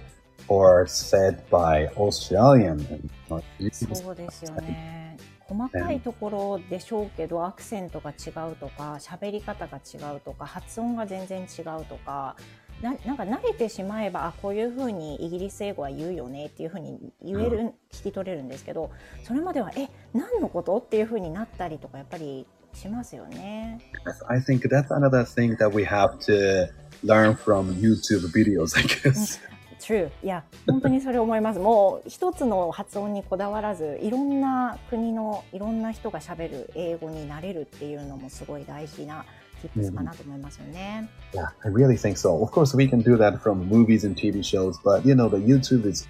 [0.48, 2.86] or said by Australian.
[2.89, 3.86] And, uh, you see
[5.55, 12.37] 細かいところでしょうけどアクセントが違うとか喋り方が違うとか発音が全然違うとか
[12.83, 18.90] ななんか慣れてしまえばあこういうふうにイギリス英語は言うよねっていうふうに言える、聞き取れるんですけど
[19.23, 20.77] それまではえ何のこと？
[20.79, 23.81] っていうふうになったりとかやっぱりしますよね。
[24.29, 26.69] I think that's another thing that we have to
[27.05, 29.38] learn from YouTube videos, I guess.
[29.85, 39.27] True いや本当にそれ思いますもう一つの発音にこだわらずいろんな国のいろんな人がしゃべる英語になれるっていうのもすごい大事な
[39.62, 41.09] tips かなと思いますよね。
[41.33, 42.42] Yeah, I really think so.
[42.42, 45.37] Of course, we can do that from movies and TV shows, but you know, the
[45.37, 46.09] YouTube is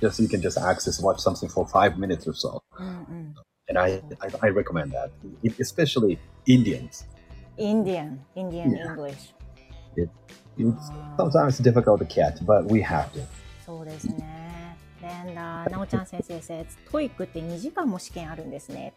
[0.00, 3.34] just you can just access watch something for five minutes or so, うんうん、
[3.68, 5.10] and I I, I recommend that,
[5.60, 7.06] especially Indians.
[7.56, 9.14] Indian、Indian・イ
[9.96, 10.08] Yeah.
[11.16, 13.20] Sometimes difficult to catch, but we have to.
[13.64, 14.56] そうですね。
[15.00, 18.94] で、 なおちゃん先生 TOEICって2時間も試験あるんですね。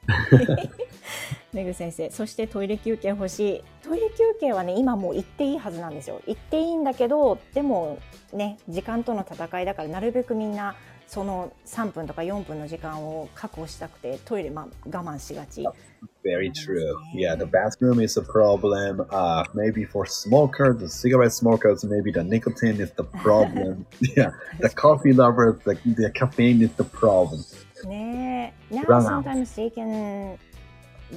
[1.53, 3.63] めぐ先生、そしてトイレ休憩欲しい。
[3.83, 6.21] トイレ休憩はね、今もう行っていいはずなんですよ。
[6.25, 7.97] 行っていいんだけど、でも
[8.33, 10.75] ね、時間との戦いだから、なるべくみんな、
[11.08, 15.64] その3分とか4分の時間を確保したくて、トイレ、まあ、我慢しがち。
[16.24, 16.96] Very true.
[17.14, 19.06] Yeah, the bathroom is a problem.
[19.10, 23.86] Uh, maybe for smokers, the cigarette smokers, maybe the nicotine is the problem.
[24.16, 27.44] yeah, the coffee lovers, the, the caffeine is the problem.
[27.86, 28.74] ねえ。
[28.74, 29.24] Now Run out.
[29.24, 30.38] sometimes they can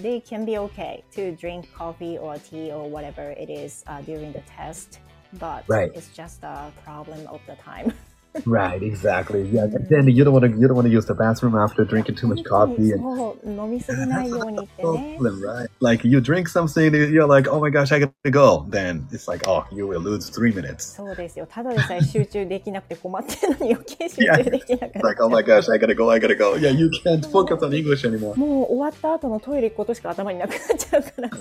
[0.01, 4.33] they can be okay to drink coffee or tea or whatever it is uh, during
[4.33, 4.99] the test,
[5.39, 5.89] but Right.
[5.95, 7.93] it's just a problem of the time.
[8.45, 9.49] Right, exactly.
[9.49, 11.83] Yeah, and then you don't want to you don't want to use the bathroom after
[11.83, 15.17] drinking too much 本当に coffee and そう飲みすぎないようにってね。
[15.19, 15.69] problem, right?
[15.81, 18.67] Like you drink something, you're like, oh my gosh, I gotta go.
[18.69, 20.95] Then it's like, oh, you will lose three minutes.
[20.97, 21.47] そうですよ。
[21.49, 25.45] ただでさえ集中できなくて困ってるのに余計集中できなくなっ It's ちゃ like, oh my う。
[25.47, 26.55] gosh, I gotta go, I gotta go.
[26.57, 28.37] Yeah, you can't focus on English anymore.
[28.37, 31.33] もう終わった後のトイレ行くことしか頭になくなっちゃうからね。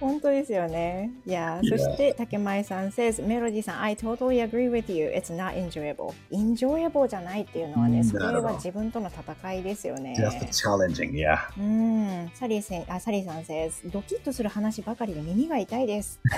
[0.00, 1.12] 本当ですよね。
[1.24, 1.78] いや、 Yeah.
[1.78, 5.06] そして竹前さん says メロディさん I totally agree with you.
[5.06, 10.15] It's not enjoyable Enjoyable enjoyable じゃないっていうのはね、うんそれは自分との戦いですよね。
[10.17, 11.37] Just challenging, yeah.
[11.57, 16.19] うん、サリーせんあサリーさん says ドキッとする話ばかりで耳が痛いです。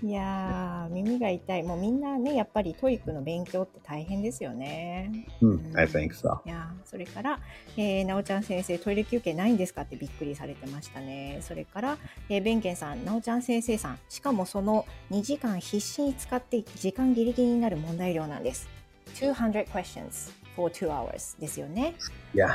[0.00, 5.26] いやー耳が痛いもうみんなねやっぱり TOEIC の勉強って大変ですよね。
[5.40, 6.38] Hmm, I think so.
[6.46, 7.40] いやーそれから、
[7.76, 11.40] えー、なおちゃん先生トイレ休憩ないんですかってびっくりされてましたね。
[11.42, 18.68] それから、えー、ベンケンさんなおちゃん先生さんしかもその2時間必死に使って時間ギリギリになる問題量なんです。
[19.14, 21.94] 200 questions for 2 hours ですよね。
[22.34, 22.50] Yeah.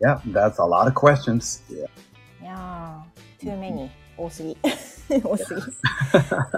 [0.00, 1.62] Yeah, that's a lot of questions.
[1.70, 1.88] Yeah.
[2.40, 4.56] いやー too many 多すぎ。
[5.22, 5.60] 多すぎ。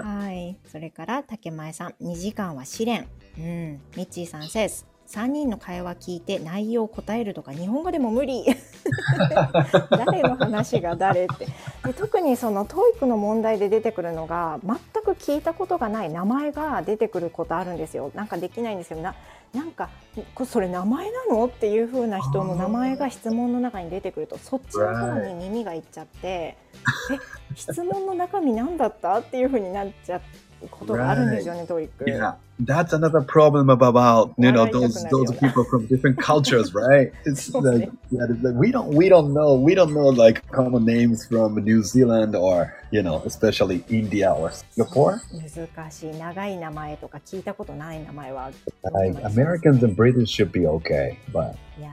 [0.01, 0.57] はい。
[0.69, 1.95] それから竹前さん。
[2.01, 3.07] 2時間は試練。
[3.37, 3.81] うん。
[3.95, 8.45] ミッチーさん says 3人の会話聞いて内容を答えるとか日本語でも無理。
[9.91, 11.45] 誰の話が誰って。
[11.85, 18.11] で特にその TOEIC の問題で出てくるのが全く聞いたことがない名前が出てくることあるんですよ。
[18.15, 19.15] なんかできないんですけどな
[19.53, 19.89] なんか
[20.33, 26.57] こそれ名前なのっていう風な人の名前が質問の中に出てくるとそっちの方に耳がいっちゃってえ
[27.55, 29.19] 質問の中身何だった？
[29.19, 30.21] っていう風になっちゃう
[30.70, 31.88] ことがあるんですよね、TOEIC。
[32.06, 32.34] Yeah.
[32.58, 35.28] That's another problem about you know 笑いたく those なるよね。
[35.28, 37.12] those people from different cultures, right?
[37.26, 37.86] It's そうね。
[37.86, 41.26] like, yeah, it's like we don't we don't know we don't know like common names
[41.28, 45.20] from New Zealand or you know especially India or Singapore.
[45.76, 48.50] 難しい長い名前とか聞いたことない名前は
[48.94, 51.90] Like Americans and British should be okay, but いや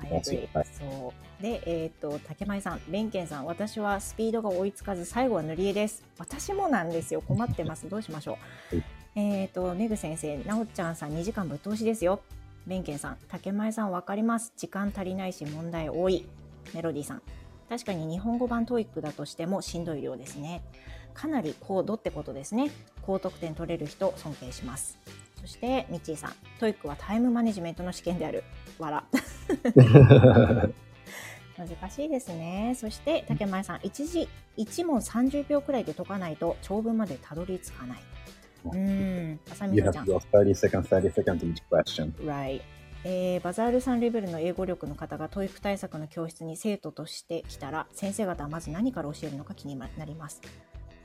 [0.00, 0.44] ー、I That's agree.
[0.44, 0.48] it.
[0.56, 1.12] はいそう。
[1.41, 6.03] で、えっ、と、竹前さん、ベンケンさん、私はスピードが追いつかず、最後は塗り絵です。
[6.17, 7.21] 私もなんですよ。
[7.21, 7.87] 困ってます。
[7.89, 8.37] どうしましょ
[8.73, 8.85] うはい。
[9.15, 12.19] えっ、と、メグ先生、なおちゃんさん、2時間ぶっ通しですよ。
[12.67, 14.51] ベンケンさん、竹前さん、わかります。
[14.57, 16.27] 時間足りないし、問題多い。
[16.73, 17.21] メロディーさん、
[17.69, 20.61] 確かに日本語版 TOEIC だとしてもしんどい量ですね。
[21.13, 22.69] かなり高度ってことですね。
[23.01, 24.97] 高得点取れる人、尊敬します。
[25.39, 28.43] そして、ミッチーさん、 TOEICはタイムマネジメントの試験である。
[28.77, 29.01] 笑。
[31.59, 32.73] 難しいですね。
[32.79, 37.99] そして竹前さん、一時一問30秒くらいで解かないと長文までたどり着かない。
[38.65, 38.77] うー
[39.33, 40.05] ん、あさみそちゃん。
[40.05, 42.13] you have to go 30 seconds, 30 seconds each question.
[42.25, 42.61] Right.
[43.05, 50.41] えーバザールさんレベルの英語力の方が TOEIC 対策の教室に生徒として来たら先生方はまず何から教えるのか気になります。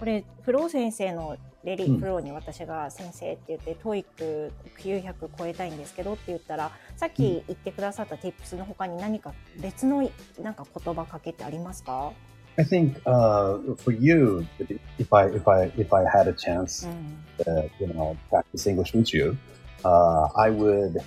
[0.05, 10.07] これフロー先生のレリうんフローに私が先生って言って TOEIC900 超えたいんですけどって言ったらさっき言ってくださった Tips の他に何か別の
[10.39, 12.13] なんか言葉かけってありますか、
[12.59, 14.45] I think uh, for you,
[14.99, 19.17] if I if I if I had a chance うん、to you know practice English with
[19.17, 19.35] you,
[19.85, 21.01] uh, I would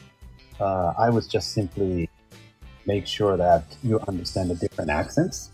[0.60, 2.10] uh, I would just simply
[2.88, 5.52] make sure that you understand the different accents.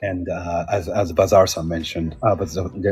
[0.00, 2.48] and uh, as as Bazarsan mentioned, uh, but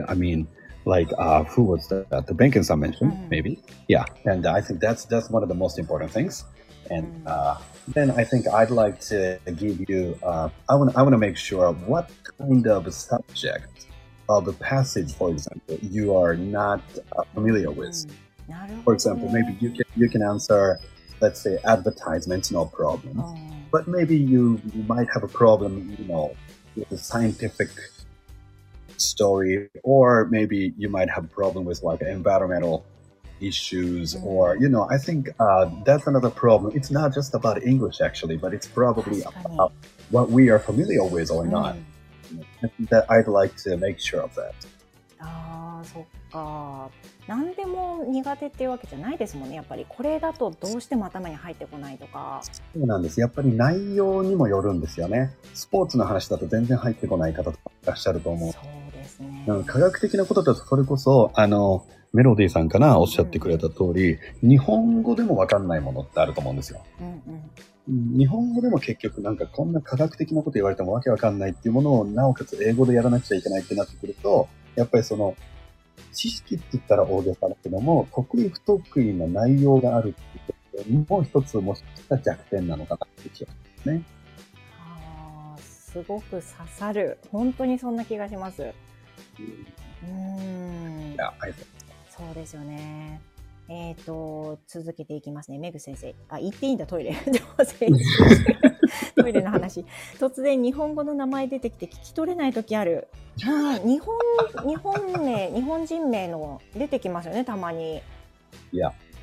[0.09, 0.47] I mean,
[0.85, 2.09] like uh, who was that?
[2.11, 2.55] The uh, bank?
[2.57, 3.29] mentioned, mm-hmm.
[3.29, 4.05] maybe, yeah.
[4.25, 6.45] And I think that's that's one of the most important things.
[6.91, 7.27] And mm-hmm.
[7.27, 7.59] uh,
[7.89, 10.19] then I think I'd like to give you.
[10.23, 13.87] Uh, I want I want to make sure what kind of subject
[14.29, 16.83] of a passage, for example, you are not
[17.17, 18.07] uh, familiar with.
[18.49, 18.85] Mm.
[18.85, 20.79] For example, maybe you can you can answer,
[21.21, 23.21] let's say, advertisements, no problem.
[23.21, 23.37] Oh.
[23.71, 26.35] But maybe you, you might have a problem, you know,
[26.76, 27.70] with a scientific
[28.98, 32.86] story, or maybe you might have a problem with like environmental
[33.42, 34.24] issues, Mm.
[34.24, 36.72] or you know, I think uh, that's another problem.
[36.76, 39.72] It's not just about English actually, but it's probably 確かに about
[40.12, 41.76] what we are familiar with or うん not.
[42.64, 44.54] I think that I'd like to make sure of that.
[45.20, 46.91] あーそっ か
[47.27, 53.21] 何でも苦手っていうわけじゃないですもんねやっぱりこれだとどうしても頭に入ってこないとかそうなんです。
[53.21, 55.35] やっぱり内容にもよるんですよね。
[55.55, 58.53] スポーツの話だと全然入ってこない方とかいらっしゃると思う。
[58.53, 66.83] そうですねうん科学的なことだとそれこそあのメロディーさんかなおっしゃってくれた通り、日本語でも分かんないものってあると思うんですよ。
[67.01, 67.51] うんうんうん
[67.91, 75.35] 日本語でも結局なんかこんな科学的なこと言われてもわけわかんないっていうものをなおかつ英語でやらなくちゃいけないってなってくるとやっぱりその
[76.13, 84.03] 知識って言ったら大げさだけども得意不得意な内容があるっていうこともう一つもしかしたら弱点なのかなって気がしますね。
[84.79, 87.19] あーすごく刺さる。
[87.31, 88.63] 本当にそんな気がします。
[88.63, 91.67] うーん Yeah, I think
[92.09, 93.21] そうですよね。
[93.69, 95.59] えっ、と続けていきますね。
[95.59, 96.15] メグ先生。
[96.29, 97.15] あ言っていいんだトイレ
[99.17, 99.85] トイレの話。
[100.19, 103.09] 突然日本語の名前出てきて聞き取れない時ある。
[103.45, 104.17] まあ日本
[104.67, 108.03] 日本名日本人名の出てきますよねたまに。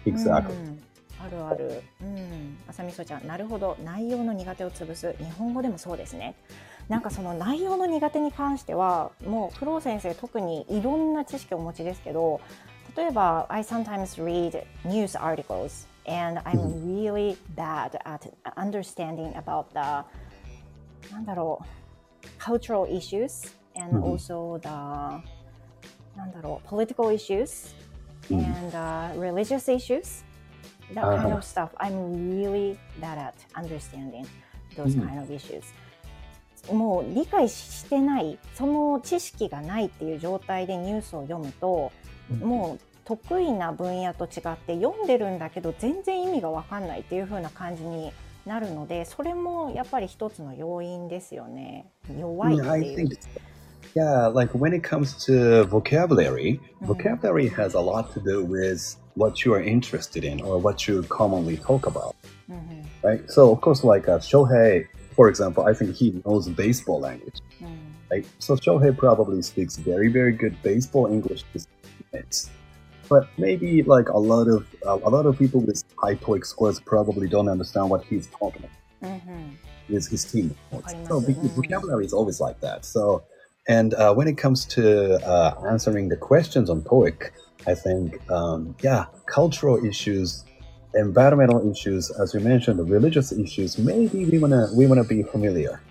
[0.05, 0.49] exactly.
[0.49, 0.83] うん。
[1.19, 1.83] あるある。
[2.01, 2.57] うん。
[2.67, 3.77] あさみそちゃんなるほど。
[3.83, 5.13] 内容の苦手を潰す。
[5.17, 6.35] 日本語でもそうですね。
[6.89, 12.39] なんかその内容の苦手に関してはもうフロー先生特にいろんな知識をお持ちですけど
[12.95, 20.05] 例えば I sometimes read news articles and I'm really bad at understanding about the
[21.11, 24.69] なんだろう cultural issues and also the
[26.15, 27.75] なんだろう political issues
[28.29, 30.23] and uh, religious issues
[30.93, 34.25] that kind of stuff I'm really bad at understanding
[34.75, 35.63] those kind of issues
[36.73, 41.91] もう理解してないその知識がないっていう状態でニュースを読むと
[42.41, 48.11] もう得意な分野と違って読んでるんだけど全然意味が分かんないっていう風な感じに
[48.45, 51.89] なるのでそれもやっぱり一つの要因ですよね
[52.19, 52.59] 弱いっ
[52.95, 53.09] ていう
[53.95, 59.45] yeah, like when it comes to vocabulary, vocabulary has a lot to do with what
[59.45, 62.15] you are interested in or what you commonly talk about,
[63.03, 63.21] right?
[63.31, 64.85] So, of course, like uh, Shohei,
[65.15, 68.25] for example, I think he knows baseball language, うん right?
[68.39, 71.65] So, Shohei probably speaks very, very good baseball English to
[72.11, 72.51] teammates.
[73.09, 76.79] but maybe like a lot of uh, a lot of people with high TOEIC scores
[76.79, 79.49] probably don't understand what he's talking about mm-hmm.
[79.89, 80.55] with his team.
[80.71, 81.47] So mm-hmm.
[81.47, 82.85] vocabulary is always like that.
[82.85, 83.23] So,
[83.67, 87.31] and uh, when it comes to uh, answering the questions on Toic,
[87.65, 90.45] I think um, yeah, cultural issues,
[90.95, 93.77] environmental issues, as you mentioned, religious issues.
[93.77, 95.81] Maybe we wanna we wanna be familiar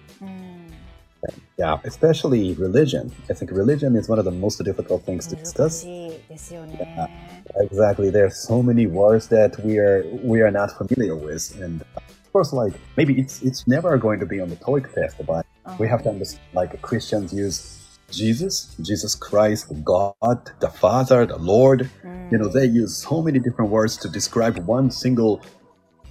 [1.59, 3.11] yeah, especially religion.
[3.31, 5.85] I think religion is one of the most difficult things to discuss.
[5.85, 7.53] Yeah, eh.
[7.57, 8.11] exactly.
[8.11, 12.33] There are so many words that we are we are not familiar with, and of
[12.33, 15.47] course, like maybe it's it's never going to be on the TOEIC test, but
[15.79, 16.17] we have to uh-huh.
[16.17, 21.91] understand like Christians use Jesus, Jesus Christ, God, the Father, the Lord.
[22.05, 22.33] Mm.
[22.33, 22.75] You know, they mm.
[22.75, 25.43] use so many different words to describe one single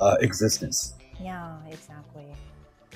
[0.01, 0.95] uh, existence.
[1.21, 2.14] Yeah, exactly.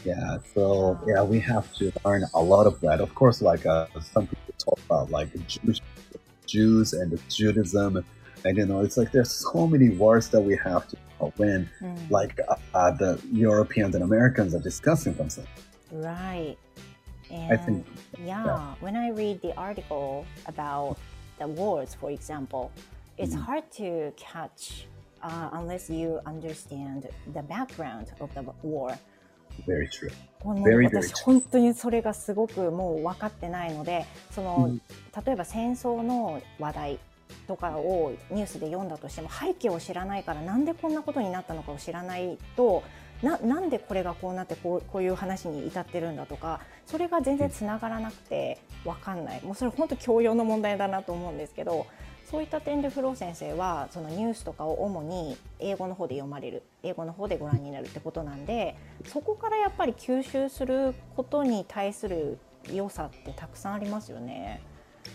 [0.05, 3.01] Yeah, so yeah, we have to learn a lot of that.
[3.01, 5.81] Of course, like uh, some people talk about like Jewish
[6.45, 8.03] Jews and Judaism,
[8.45, 10.97] and you know, it's like there's so many wars that we have to
[11.37, 15.45] win, ん、like uh, uh, the Europeans and Americans are discussing something.
[15.91, 16.57] Right.
[17.29, 17.85] And I think-
[18.25, 20.97] yeah, when I read the article about
[21.39, 22.71] the wars, for example,
[23.17, 23.45] it's Mhm.
[23.45, 24.87] hard to catch
[25.21, 28.97] uh, unless you understand the background of the war.
[29.67, 30.11] Very true.
[30.39, 34.81] この Very, very 私.本当にそれがすごくもう分かってないのでその、うん
[35.25, 36.99] 例えば戦争の話題
[37.47, 42.83] とかをニュースで読んだとしても背景を知らないからなんでこんなことになったのかを知らないと
[43.21, 51.85] ななんでこれがこうなってこうこういう話に至ってるんだとかそれが全然つながらなくて分かんないもうそれ本当教養の問題だなと思うんですけど
[52.29, 58.75] そういった点でフロー先生はそのニュースとかを主に英語の方で読まれる英語の方でご覧になるってことなんで
[59.07, 62.37] そこからやっぱり吸収することに対する
[62.71, 64.61] 良さってたくさんありますよね。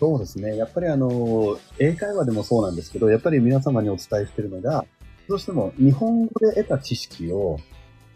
[0.00, 0.56] そうですね。
[0.56, 4.84] やっぱりあの、英会話でもそうなんですけど、やっぱり皆様にお伝えしているのが、
[5.28, 7.58] どうしても日本語で得た知識を、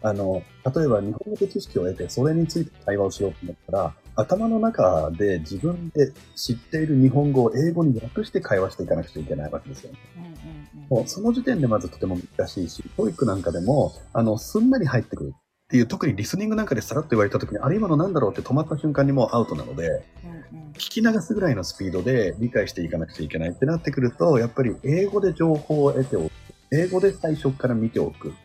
[0.01, 0.43] あの、
[0.75, 9.99] 例えば日本語で知識を得て、それについて会話をしようと思ったら、頭の中で自分で知っている日本語を英語に訳して会話していかなくちゃいけないわけですよね。
[10.17, 10.59] うんうん
[10.89, 15.39] もうその時点でまずとても難しいし、 TOEICなんかでも、あの、すんなり入ってくるっ
[15.69, 19.87] ていう、特にリスニングなんかでさらっと言われた時に、あれ今のなんだろうって止まった瞬間にもうアウトなので、
[20.23, 26.31] うんうん聞き流すぐらいのスピードで理解していかなくちゃいけないってなってくると、やっぱり英語で情報を得ておく。
[26.71, 28.29] 英語で最初から見ておく。
[28.29, 28.35] し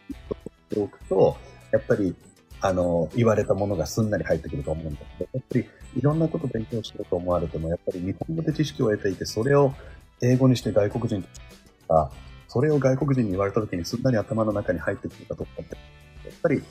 [0.71, 1.37] ておくと、
[1.71, 2.15] やっぱり、
[2.65, 9.75] あの、言われたものがすんなり入ってくると思うんですけど、やっぱりいろんなこと勉強しようと思われても、やっぱり日本語で知識を得ていて、それを
[10.23, 11.29] 英語にして外国人と
[11.95, 12.11] か、
[12.49, 15.75] それを外国人に言われた時にすんなり頭の中に入ってくるかどうかって、
[16.27, 16.63] やっぱり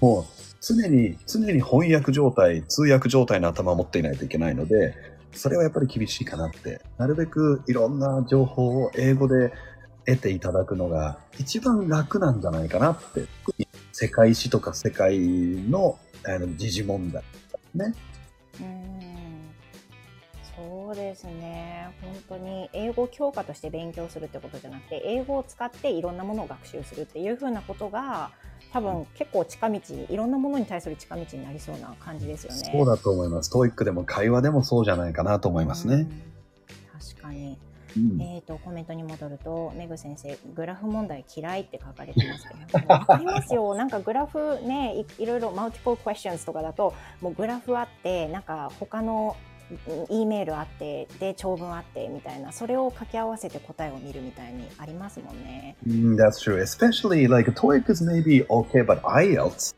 [0.00, 0.24] もう
[0.62, 4.94] 常に、常に翻訳状態、通訳状態の頭を持っていないといけないので、
[5.32, 6.80] それはやっぱり厳しいかなって。
[6.96, 9.52] なるべくいろんな情報を英語で
[10.06, 13.26] 得ていただくのが一番楽なんじゃないかなって。
[13.44, 17.22] 特に世界史とか世界のあの時事問題
[17.74, 17.94] ね。
[18.60, 18.92] うん
[20.56, 28.30] そうですね本当に英語教科として勉強するってことじゃなくて英語を使っていろんなものを学習するっていうふうなことが
[28.72, 29.80] 多分結構近道
[30.10, 32.70] いろんなものに対する近道になりそうな感じですよね。
[32.72, 33.50] そうだと思います。
[33.50, 35.94] TOEICでも会話でもそうじゃないかなと思いますね。
[35.94, 36.32] うん
[37.02, 37.58] 確かに、
[37.96, 49.36] うんえー、とコメントに戻るとメグ先生グラフ問題嫌いって書かれてますけどわかりますよ なんかグラフねいいろいろマルティプルクエスチョンズとかだともうグラフあってなんか他の
[49.88, 55.76] うん E メールあってで長文あってみたいなそれを掛け合わせて答えを見るみたいにありますもんね。
[55.86, 56.60] Mm, that's true.
[56.60, 59.74] Especially like TOEIC is maybe okay, but IELTS,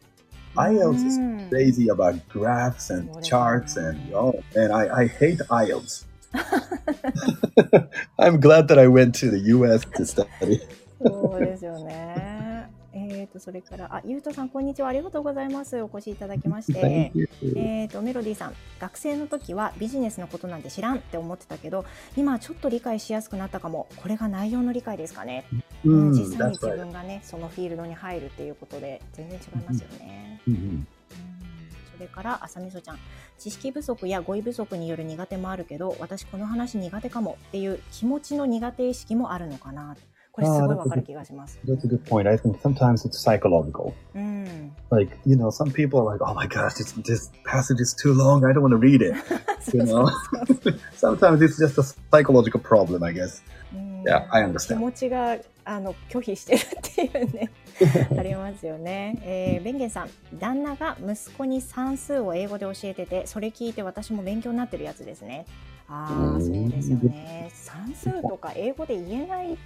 [0.57, 6.07] IELTS is うん crazy about graphs and charts and oh man, I, I hate IELTS.
[8.19, 10.61] I'm glad that I went to the US to study.
[11.03, 12.69] そうですよね。
[12.97, 14.89] えっと、それから、あ、ゆうとさん、こんにちは。
[14.89, 15.83] ありがとうございます。
[15.83, 17.11] お越しいただきまして.
[17.57, 21.85] えー、とメロディーさん学生の時はビジネスのことなんて知らんって思ってたけど
[22.17, 30.53] 今はちょっと理解しやすくなったかもこれが内容の理解ですかね、うん Mm, 実際に自.分がねそのフィールドに入るっていうことで全然違いますよね、Mhm.
[30.53, 30.87] うん
[31.95, 32.99] それからあさみそちゃん
[33.39, 39.97] 知識不足や語彙不足による苦手もあるけど私この話苦手かもっていう気持ちの苦手意識もあるのかな
[40.33, 42.29] これすごいわかる気がします That's a good point.
[42.29, 43.93] I think sometimes it's psychological.
[44.17, 48.13] うん、Like, you know, some people are like, oh my gosh, this, this passage is too
[48.13, 48.45] long.
[48.45, 49.15] I don't want to read it.
[49.73, 50.11] You know?
[50.97, 53.43] sometimes it's just a psychological problem, I guess.
[53.73, 54.79] うん Yeah, I 気 understand.
[54.81, 57.51] 持ちがあの拒否してるっていうね
[58.19, 59.19] ありますよね。
[59.23, 65.47] えー、ベンゲンさん、旦那が息子に算数を英語で教えてて、それ聞いて私も勉強になってるやつですね。
[65.89, 67.51] ああ、うんそうですよね。
[67.53, 69.59] 算数とか英語で言えない、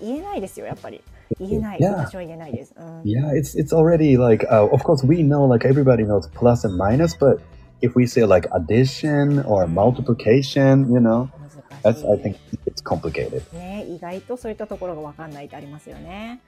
[0.00, 1.02] 言えないですよ、やっぱり。
[1.40, 1.78] 言えない。
[1.78, 1.96] Yeah.
[1.96, 2.74] 私は言えないです。
[2.76, 7.16] うん、Yeah, it's it's already like uh, of course we know like everybody knows plus and minus,
[7.16, 7.40] but
[7.80, 11.28] if we say like addition or multiplication, you know,
[11.82, 12.36] that's I think
[12.66, 13.42] it's complicated.
[13.54, 13.56] い。
[13.56, 16.40] ね、意外とそういったところが分かんないってありますよね。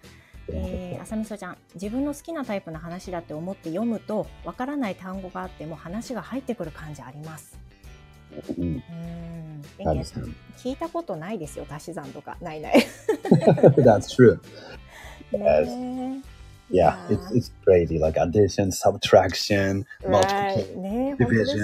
[0.48, 7.58] えー、浅見そちゃん自分の好きなタイプの話だって思って読むとわからない単語があっても話が入ってくる感じあります。
[8.58, 8.64] うん。
[8.64, 9.62] うん。
[10.56, 12.36] 聞いたことないですよ足し算とか。
[12.40, 12.80] ないない。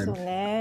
[0.04, 0.51] そうね。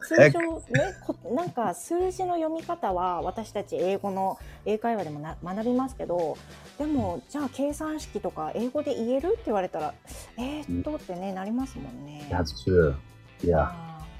[0.00, 6.36] 通.常ねこなんか数字の読み方は私たち英語の英会話でもな学びますけど
[6.78, 9.94] でもじゃあ計算式とか英語で言えるって言われたら
[10.36, 12.26] えー、っとってねなりますもんね。
[12.30, 12.94] That's true.
[13.42, 13.70] Yeah.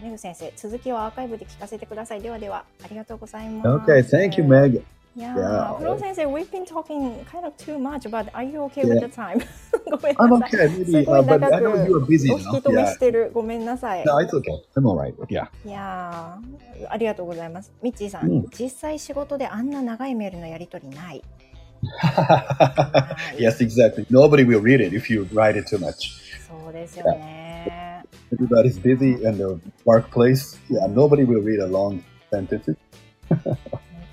[0.02, 2.20] メグ先生続きはアーカイブで聞かせてください。
[2.20, 3.90] ではではありがとうございます。
[3.90, 4.82] Okay, thank you, Meg.
[5.16, 5.34] Yeah.
[5.34, 9.08] ー、フロー先生、we've been talking kind of too much, but are you okay with Yeah.
[9.08, 9.40] the time?
[9.90, 10.68] ごめん I'm なさい。
[10.68, 12.60] okay, す maybe, uh, but 長 I know く you are busy お引 now.
[12.60, 12.86] き止め Yeah.
[12.92, 13.30] してる。
[13.32, 14.04] ごめんなさい。
[14.04, 14.62] No, it's okay.
[14.76, 15.14] I'm alright.
[15.28, 15.48] Yeah.
[15.64, 17.72] いやー、ありがとうございます。
[17.82, 21.22] ミッチーさん、うん実際仕事であんな長いメールのやり取りない。
[21.98, 24.06] はい yes, exactly.
[24.10, 26.10] Nobody will read it if you write it too much.
[26.46, 28.02] そうですよね。
[28.32, 30.58] Everybody's busy in the workplace.
[30.68, 32.76] Yeah, nobody will read a long sentences.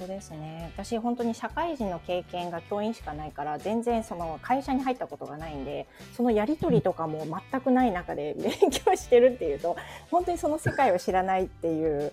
[0.03, 0.71] 本当ですね。
[0.75, 9.77] 私本当に社会人の経験が教員しかないから全然その会社に入ったことがないんでそのやり取りとかも全くない中で 勉強してるっていうと
[10.11, 12.11] 本当にその世界を知らないっていう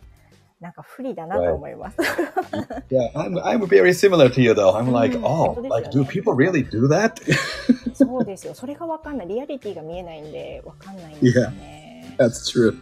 [0.60, 1.96] なんか不利だなと思います。
[2.90, 4.76] Yeah, I'm, I'm very similar to you though.
[4.76, 7.14] I'm like, Mm, oh, like, do people really do that?
[7.94, 8.54] そうですよ。
[8.54, 9.28] それがわかんない。
[9.28, 12.14] リアリティが見えないんでわかんないんですよね。
[12.18, 12.76] That's true.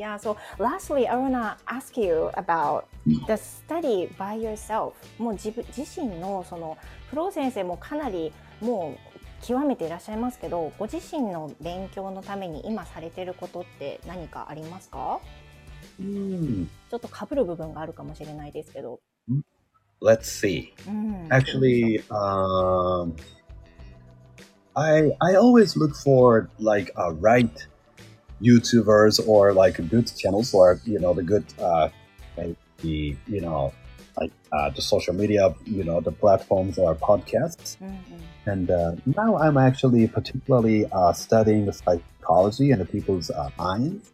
[0.00, 0.16] Yeah.
[0.16, 2.88] So lastly, I wanna ask you about
[3.26, 4.94] the study by yourself.
[5.18, 6.78] もう自分自身のその
[7.10, 8.32] フロー先生もかなり
[8.62, 15.20] もう極めていらっしゃいますけど、ご自身の勉強のために今されてることって何かありますか
[16.00, 19.00] ？Hmm, ちょっと被る部分があるかもしれないですけど。
[20.00, 20.72] let's see.
[20.88, 21.28] うん。
[21.28, 23.14] Actually, um,
[24.72, 27.50] I I always look for like uh, right
[28.42, 31.88] YouTubers or like good channels or you know the good uh,
[32.36, 33.72] the you know
[34.18, 37.76] like uh, the social media you know the platforms or podcasts.
[37.78, 38.16] Mm-hmm.
[38.46, 44.12] And uh, now I'm actually particularly uh, studying the psychology and the people's uh, minds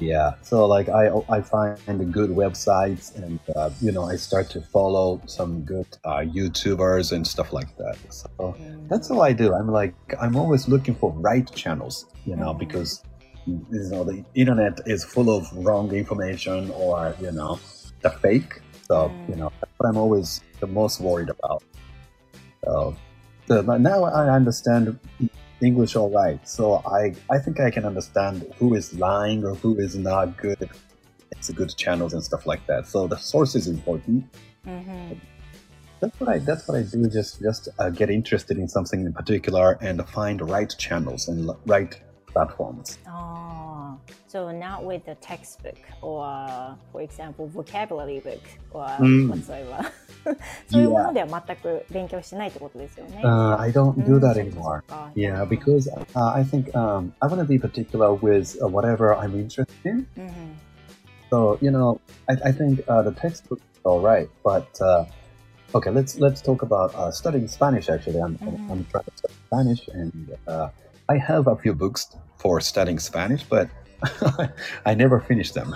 [0.00, 0.34] yeah.
[0.42, 5.20] So like I I find good websites and uh, you know I start to follow
[5.26, 7.96] some good uh, YouTubers and stuff like that.
[8.12, 8.88] So mm.
[8.88, 9.54] that's all I do.
[9.54, 12.58] I'm like I'm always looking for right channels, you know, mm.
[12.58, 13.02] because
[13.46, 17.58] you know the internet is full of wrong information or you know
[18.02, 18.60] the fake.
[18.86, 19.28] So mm.
[19.28, 21.62] you know that's what I'm always the most worried about.
[22.64, 22.96] So,
[23.46, 24.98] so now I understand
[25.60, 29.76] English all right, so I I think I can understand who is lying or who
[29.78, 30.70] is not good.
[31.32, 32.86] It's a good channels and stuff like that.
[32.86, 34.24] So the source is important.
[34.66, 35.14] Mm-hmm.
[36.00, 37.08] That's what I that's what I do.
[37.08, 42.00] Just just uh, get interested in something in particular and find right channels and right
[42.26, 42.98] platforms.
[43.06, 43.47] Aww.
[44.27, 48.41] so not with the textbook or, for example, vocabulary book
[48.71, 49.83] or うん whatsoever.
[50.71, 53.21] そういうものでは全く勉強してないってことですよね。
[53.23, 54.81] Uh, I don't うん do that そっかそっ anymore.
[54.87, 59.15] か Yeah, because uh, I think um, I want to be particular with uh, whatever
[59.17, 60.07] I'm interested in.
[60.17, 60.31] うんうん
[61.29, 65.05] So you know, I, I think uh, the textbook is all right, but uh,
[65.73, 67.89] okay, let's let's talk about uh, studying Spanish.
[67.89, 68.69] Actually, I'm Mhm.
[68.71, 70.69] I'm trying to study Spanish, and uh,
[71.09, 73.67] I have a few books for studying Spanish, but
[74.83, 75.73] I never finished them.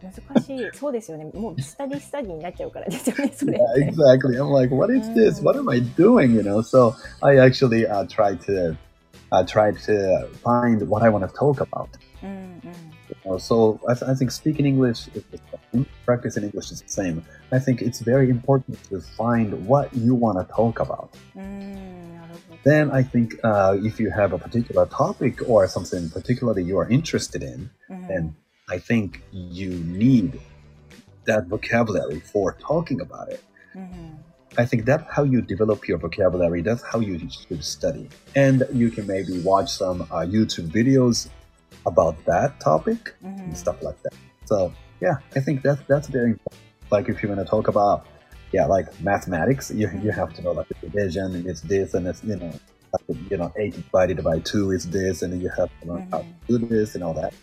[0.00, 0.70] 難しい。
[0.74, 1.24] そうですよね。
[1.34, 3.58] もうスタディスタディになっちゃうからですよね、それ。
[3.58, 4.36] Yeah, exactly.
[4.38, 5.42] I'm like, what is this?
[5.42, 6.34] What am I doing?
[6.34, 6.62] You know.
[6.62, 8.76] So I actually uh, try to
[9.32, 11.88] uh, try to find what I want to talk about.
[12.22, 12.98] うんうん。
[13.08, 15.38] You know, so I, th- I think speaking English is the
[15.72, 15.86] same.
[16.06, 17.22] Practicing English is the same.
[17.50, 21.08] I think it's very important to find what you want to talk about.
[21.34, 21.56] うーん、なる
[21.88, 22.01] ほど。
[22.63, 26.89] then I think uh, if you have a particular topic or something particularly you are
[26.89, 28.07] interested in, mm-hmm.
[28.07, 28.35] then
[28.69, 30.39] I think you need
[31.25, 33.43] that vocabulary for talking about it.
[33.75, 34.15] Mm-hmm.
[34.57, 36.61] I think that's how you develop your vocabulary.
[36.61, 38.07] That's how you should study.
[38.35, 41.29] And you can maybe watch some uh, YouTube videos
[41.85, 43.39] about that topic mm-hmm.
[43.39, 44.13] and stuff like that.
[44.45, 46.61] So yeah, I think that's that's very important.
[46.91, 48.05] Like if you want to talk about
[48.53, 52.23] yeah, like mathematics, you you have to know like the division is this and it's
[52.23, 52.53] you know
[52.93, 56.19] like, you know eight divided by two is this and you have to learn how
[56.19, 57.33] to do this and all that.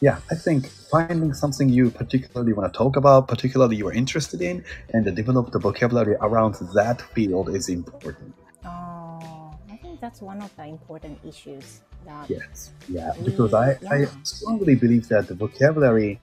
[0.00, 4.42] Yeah, I think finding something you particularly want to talk about, particularly you are interested
[4.42, 4.62] in,
[4.92, 8.34] and develop the vocabulary around that field is important.
[8.64, 14.06] ああ、I think that's one of the important issues that Yes, yeah, Mm, because I, I
[14.24, 16.20] strongly believe that the vocabulary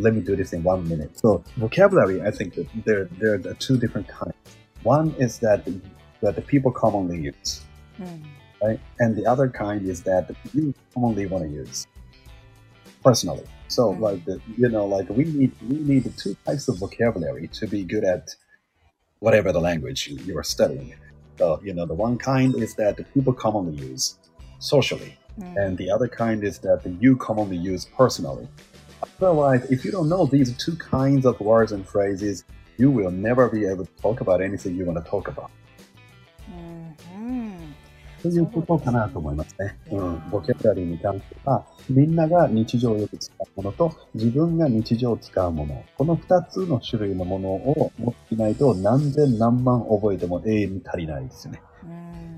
[0.00, 1.18] let me do this in one minute.
[1.18, 4.34] So vocabulary, I think there there are two different kinds.
[4.82, 5.80] One is that the,
[6.22, 7.62] that the people commonly use,
[8.00, 8.22] mm.
[8.62, 8.80] right?
[8.98, 11.86] And the other kind is that you commonly want to use
[13.04, 13.44] personally.
[13.68, 14.00] So mm.
[14.00, 17.84] like the, you know like we need we need two types of vocabulary to be
[17.84, 18.34] good at
[19.18, 20.94] whatever the language you are studying.
[21.38, 24.18] So you know the one kind is that the people commonly use
[24.58, 25.56] socially, mm.
[25.62, 28.48] and the other kind is that you commonly use personally.
[29.20, 32.44] Otherwise, if you don't know these two kinds of words and phrases,
[32.78, 35.50] you will never be able to talk about anything you want to talk about.
[38.22, 39.78] ということかなと思いますね。
[39.88, 40.30] そううん。
[40.30, 51.62] ボキャブラリーに関しては、みんなが日常よく使うものと、自分が日常使うもの、この二つの種類のものを持っていないと、何千何万覚えても永遠に足りないですよね。
[51.84, 52.29] うん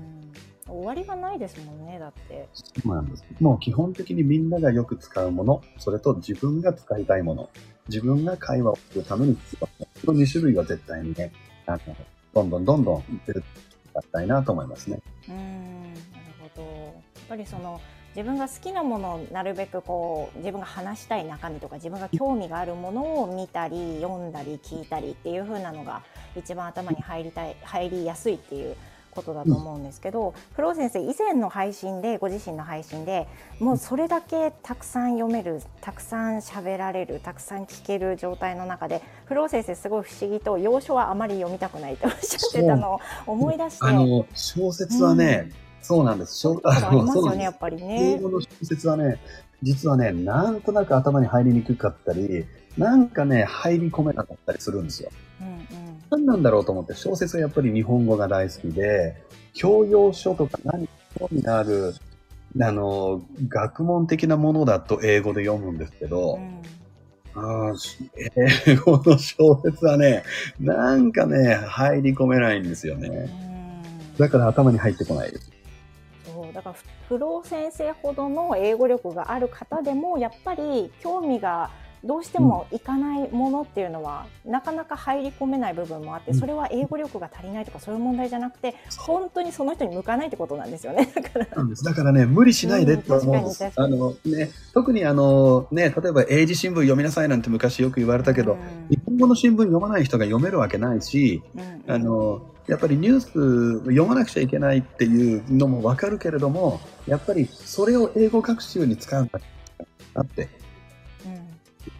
[0.73, 2.47] 終わりがないですもんね、だって。
[2.53, 3.23] そうなんです。
[3.39, 7.49] もう基本的にみんながよく使うもの、それと自分が使いたいもの、
[7.87, 11.31] 自分が会話をするために使うもの、この2種類は絶対にね、
[11.65, 11.79] あの
[12.33, 14.99] どんどんどんどん出ていきたいなと思いますね。
[15.29, 15.99] うん、なる
[16.39, 16.63] ほど。
[16.63, 16.93] やっ
[17.29, 17.79] ぱりその
[18.15, 26.03] 自分が好きなものをなるべくこう自分が話したい中身とか自分が興味があるものを見たり読んだり聞いたりっていう風なのが
[26.35, 28.75] 一番頭に入りたい入りやすいっていう
[29.13, 33.27] ことだと思うんですけど、フロー先生以前の配信でご自身の配信で
[33.59, 43.85] もうそれだけたくさん読めるたくさん喋られるたくさん聞ける状態の中でフロー先生すごい不思議と要所はあまり読みたくないとおっしゃってたのを思い出して。
[43.85, 45.51] あの、小説はね、
[45.81, 46.37] そうなんです。
[46.39, 48.19] 小ありますよねやっぱり英ね。
[48.19, 49.19] 語の小説はね、
[49.61, 52.45] 実はね、なんとなく頭に入りにくかったり、
[52.77, 55.09] なんかね、入り込めなかったりするんですよ。
[56.13, 59.15] うんうん何なんだろうと思って、小説はやっぱり日本語が大好きで、
[59.53, 61.93] 教養書とか何か興味のある、
[62.61, 66.39] あの、学問的なものだと英語で読むんですけど、
[67.35, 68.11] あーし
[68.67, 70.23] 英語の小説はね、
[70.59, 73.07] なんかね、入り込めないんですようんね。
[73.09, 73.53] うん
[74.17, 75.51] だから頭に入ってこないです。
[76.25, 81.69] そうだからふ不老先生ほどの英語力がある方でもやっぱり興味が
[82.03, 91.45] どうしてもいかないものっていうのは、なかなか入り込めない部分もあってうんそれは英語力が足りないとかそういう問題じゃなくて本当にその人に向かないってことなんですよねだから。
[91.45, 93.63] だからね、無理しないでって思うんです。
[93.63, 98.57] うんあのね、特にあのね、例えば英字新聞読みなさいなんて昔よく言われたけど、
[98.89, 109.39] 日本語の新聞読まない人が読めるわけないし、うんうんあの、やっぱりニュース読まなくちゃいけないっていうのもわかるけれども、やっぱりそれを英語学習に使うんだ
[110.13, 110.62] なって。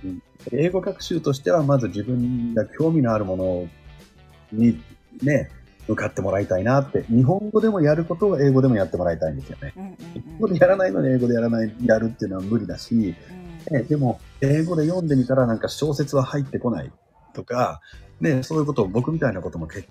[0.04, 3.70] うん英語学習としては、まず自分が興味のあるもの
[4.52, 4.78] に
[5.22, 5.50] ね、
[5.88, 7.06] 向かってもらいたいなって。
[7.10, 9.74] 日本語でもやることを英語でもやってもらいたいんですよね。
[9.78, 16.92] うんうん日本語でやらないのに英語でやらない、やるっていうのは無理だし、うんねでも、英語で読んでみたらなんか小説は入ってこない
[17.34, 17.82] とか、
[18.20, 19.88] ね、そういうことを僕みたいなことも結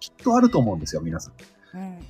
[0.00, 1.34] きっとあると思うんですよ、皆さん。
[1.78, 2.00] うんうん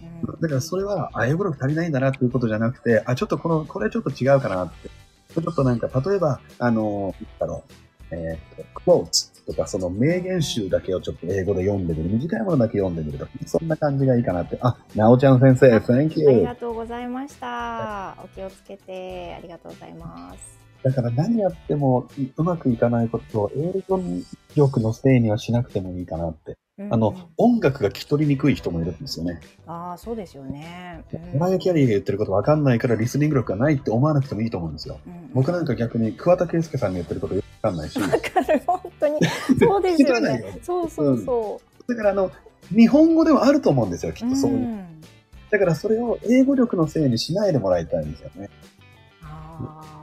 [0.40, 4.90] だからそれは、あ、英語力足りないんだなっていうことじゃなくて、あ、ちょっとこの、これちょっと違うかなって。
[5.34, 12.10] ちょっとなんか、例えば、あの、なんだろう、えー、と、クォーツとか、その名言集だけをちょっと英語で読んでみる。
[12.10, 13.26] 短いものだけ読んでみると。
[13.46, 14.58] そんな感じがいいかなって。
[14.60, 16.42] あ、なおちゃん先生、Thank あり you!
[16.44, 18.16] がとうございました。
[18.22, 20.60] お気をつけてありがとうございます。
[20.82, 24.00] だから何やってもうまくいかないことを英語
[24.54, 26.56] 力のせいにはしなくてもいいかなって。
[26.90, 29.40] あの、音楽が聞き取りにくい人もいるんですよね。
[29.66, 31.04] ああ、そうですよね。
[31.12, 34.98] うんマライア・キャリーが言ってることわかんないからリスニング力がないって思わなくてもいいと思うんですよ。
[35.06, 38.00] うん僕なんか逆に桑田佳祐さんが言ってることよくかんないし。
[38.00, 39.18] わかる、本当に。
[39.60, 40.58] そうですよ聞き取れないよね。
[40.62, 42.30] そうそうそだからあの、
[42.74, 44.28] 日本語ではあると思うんですよ、きう。
[44.28, 44.58] っとそういう。
[44.58, 45.00] ん
[45.50, 48.48] だからそれを英語力のせいにしないでもらいたいんですよね。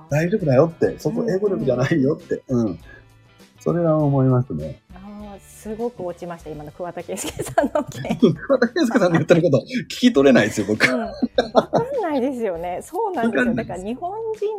[0.09, 2.41] 大丈夫だよって、そこ英語力じゃないよって。
[2.47, 2.80] うん。
[3.59, 4.80] それは思いますね。
[5.58, 8.16] すごく落ちました、今の桑田佳祐さんの件。
[8.32, 10.88] 桑田佳祐さんの言ってること聞き取れないですよ、僕。
[10.88, 12.80] うん、わかんないですよね。
[12.84, 13.55] そうなんですよ。
[13.55, 14.12] だから日本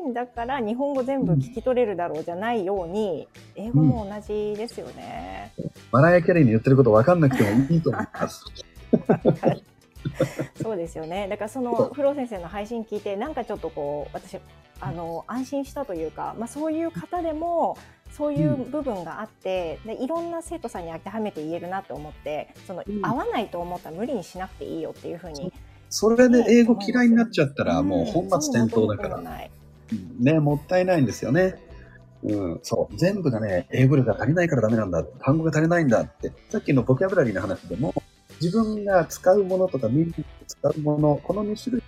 [0.05, 5.53] 人だから日本語全部聞き取れるだろうじゃないように、英語も同じですよね。
[5.93, 8.45] マライア・キャリーに言ってること分かんなくてもいいと思います。
[10.61, 11.29] そうですよね。
[11.29, 14.39] だからそのフロー先生の配信聞いてなんかちょっとこう私
[14.81, 17.77] あの安心したというか、まあそういう方でも
[18.19, 25.53] そういう部分があって、でいろんな生徒さんに当てはめて言えるなと思って、その、うん合わないと思ったら無理にしなくていいよっていうふうに。
[25.89, 29.17] それで英語嫌いになっちゃったら、もううん本末転倒だから。
[29.17, 29.51] そう元も子もない
[30.19, 31.55] ね、もったいないんですよね。
[32.25, 32.97] うん、そう。
[32.97, 35.05] 全部がね、英語力が足りないからダメなんだ。
[35.05, 36.33] 単語が足りないんだって。
[36.51, 37.95] さっきのボキャブラリーの話でも、
[38.41, 41.83] 自分が使うものとか、みんなが使うもの、この2種類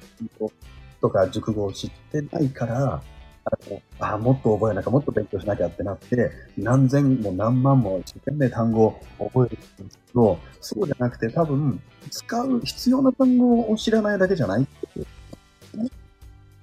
[1.01, 3.03] とか熟語を知ってないから、
[3.45, 11.81] あのあもっと覚えなきゃ、もっと勉強しなきゃってなって、何千も何万も一生懸命単語を覚えるんですけど、そうじゃなくて多分、
[12.11, 14.67] 使う必要な単語を知らないだけじゃない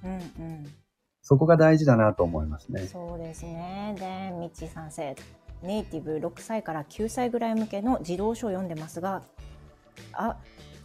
[0.04, 0.66] うんうん。
[1.22, 2.86] そこが大事だなと思いますね。
[2.86, 3.94] そうですね。
[3.98, 5.14] で、みちさん生
[5.62, 9.22] ネイティブ6歳から9歳ぐらい向けの児童書を読んでますが、
[10.12, 10.36] あ、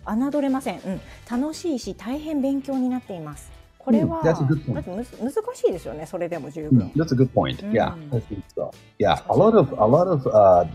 [0.06, 0.80] 侮れません。
[0.80, 3.53] うん、楽しいし大変勉強になっています。
[3.84, 4.82] これは、うん that's a good point.
[4.84, 6.06] 難しいですよね。
[6.06, 6.92] それでも十分。
[6.96, 7.58] That's a good point.
[7.58, 7.72] Mm.
[7.72, 8.72] Yeah, I think so.
[8.98, 10.66] Yeah, a lot of a lot of uh,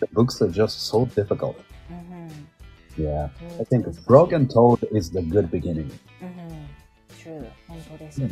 [0.00, 1.56] the books are just so difficult.
[2.98, 5.90] Yeah, うん I think Broken Toad is the good beginning.
[7.18, 8.22] true 本当です。
[8.22, 8.28] うん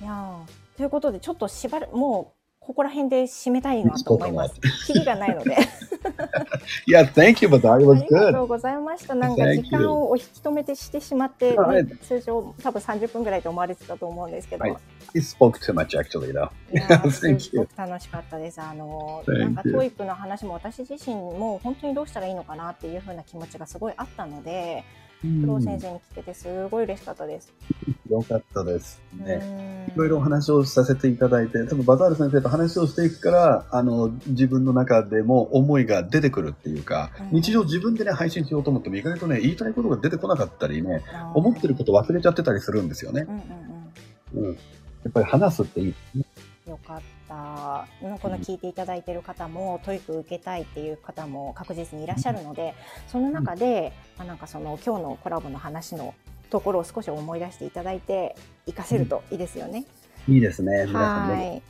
[0.00, 2.37] いやーということでちょっとしばらもう
[2.68, 4.60] ここら辺で締めたいなと思います。
[4.86, 5.56] キリがないので。
[6.86, 7.66] Yeah, thank you, that was good.
[7.66, 9.14] ありがとうございました。
[9.14, 14.76] なんか.時間をお引き止めてしてしまって、ねはい通常多分30分ぐらいと思われてたと思うんですけど、はい
[15.14, 16.50] He spoke too much actually, though.
[17.78, 18.60] 楽しかったです。
[18.60, 19.62] あのなんか.
[19.62, 24.84] TOEICの話も私自身も本当にどうしたらいいのかなっていう風な気持ちがすごいあったので、
[25.20, 27.52] Flow先生に聞けてすごい嬉しかったです。
[28.08, 29.00] よかったです。
[29.14, 29.40] ね。
[29.42, 41.02] うんいろいろお話をさせていただいて、多分バザール先生と話をしていくから、あの、自分の中でも思いが出てくるっていうか、うん日常自分でね、配信しようと思っても意外とね、言いたいことが出てこなかったりね、
[41.34, 43.26] 思ってること忘れちゃってたりするんですよね
[44.34, 44.40] う。
[44.40, 44.50] んうんうん。
[44.50, 44.54] うん。
[44.54, 44.58] や
[45.08, 45.94] っぱり話すっていい。
[46.68, 47.17] よかった。
[48.20, 52.74] この聞いていただいている方も、 TOEIC受けたいっていう方も確実にいらっしゃるので、
[53.06, 56.14] その中で、まあ、なんかその今日のコラボの話の
[56.50, 58.36] ところを少し思い出していただいて、
[58.66, 59.84] 活かせるといいですよね。
[60.28, 60.84] いいですね。
[60.86, 61.62] 皆さんね、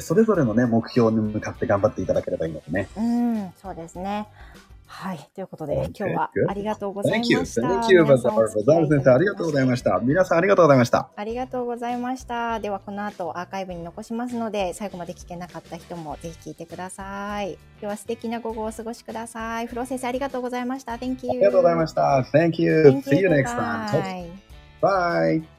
[0.00, 2.88] それぞれのね、目標に向かって頑張っていただければいいのでね。
[2.96, 4.26] うん、そうですね。
[4.86, 5.30] はい。
[5.34, 7.46] ということで、今日は.ありがとうござい Thank ま you.
[7.46, 7.60] した。
[7.62, 9.10] Thank you, バ皆ザール先生。
[9.12, 9.98] ありがとうございました。
[10.00, 11.10] 皆さんありがとうございました。
[11.16, 12.60] ありがとうございました。
[12.60, 17.58] ではこの後アーカイブに残しますので、最後まで聞けなかった人もぜひ聞いてください。
[17.80, 19.66] では素敵な午後をお過ごしください。
[19.66, 20.92] フロー先生ありがとうございました。
[20.92, 21.30] Thank you.
[21.30, 22.24] ありがとうございました。
[22.32, 22.84] Thank you.
[22.88, 23.28] Thank See you you.
[23.30, 24.30] next time.
[24.80, 25.42] Bye.
[25.42, 25.55] Bye.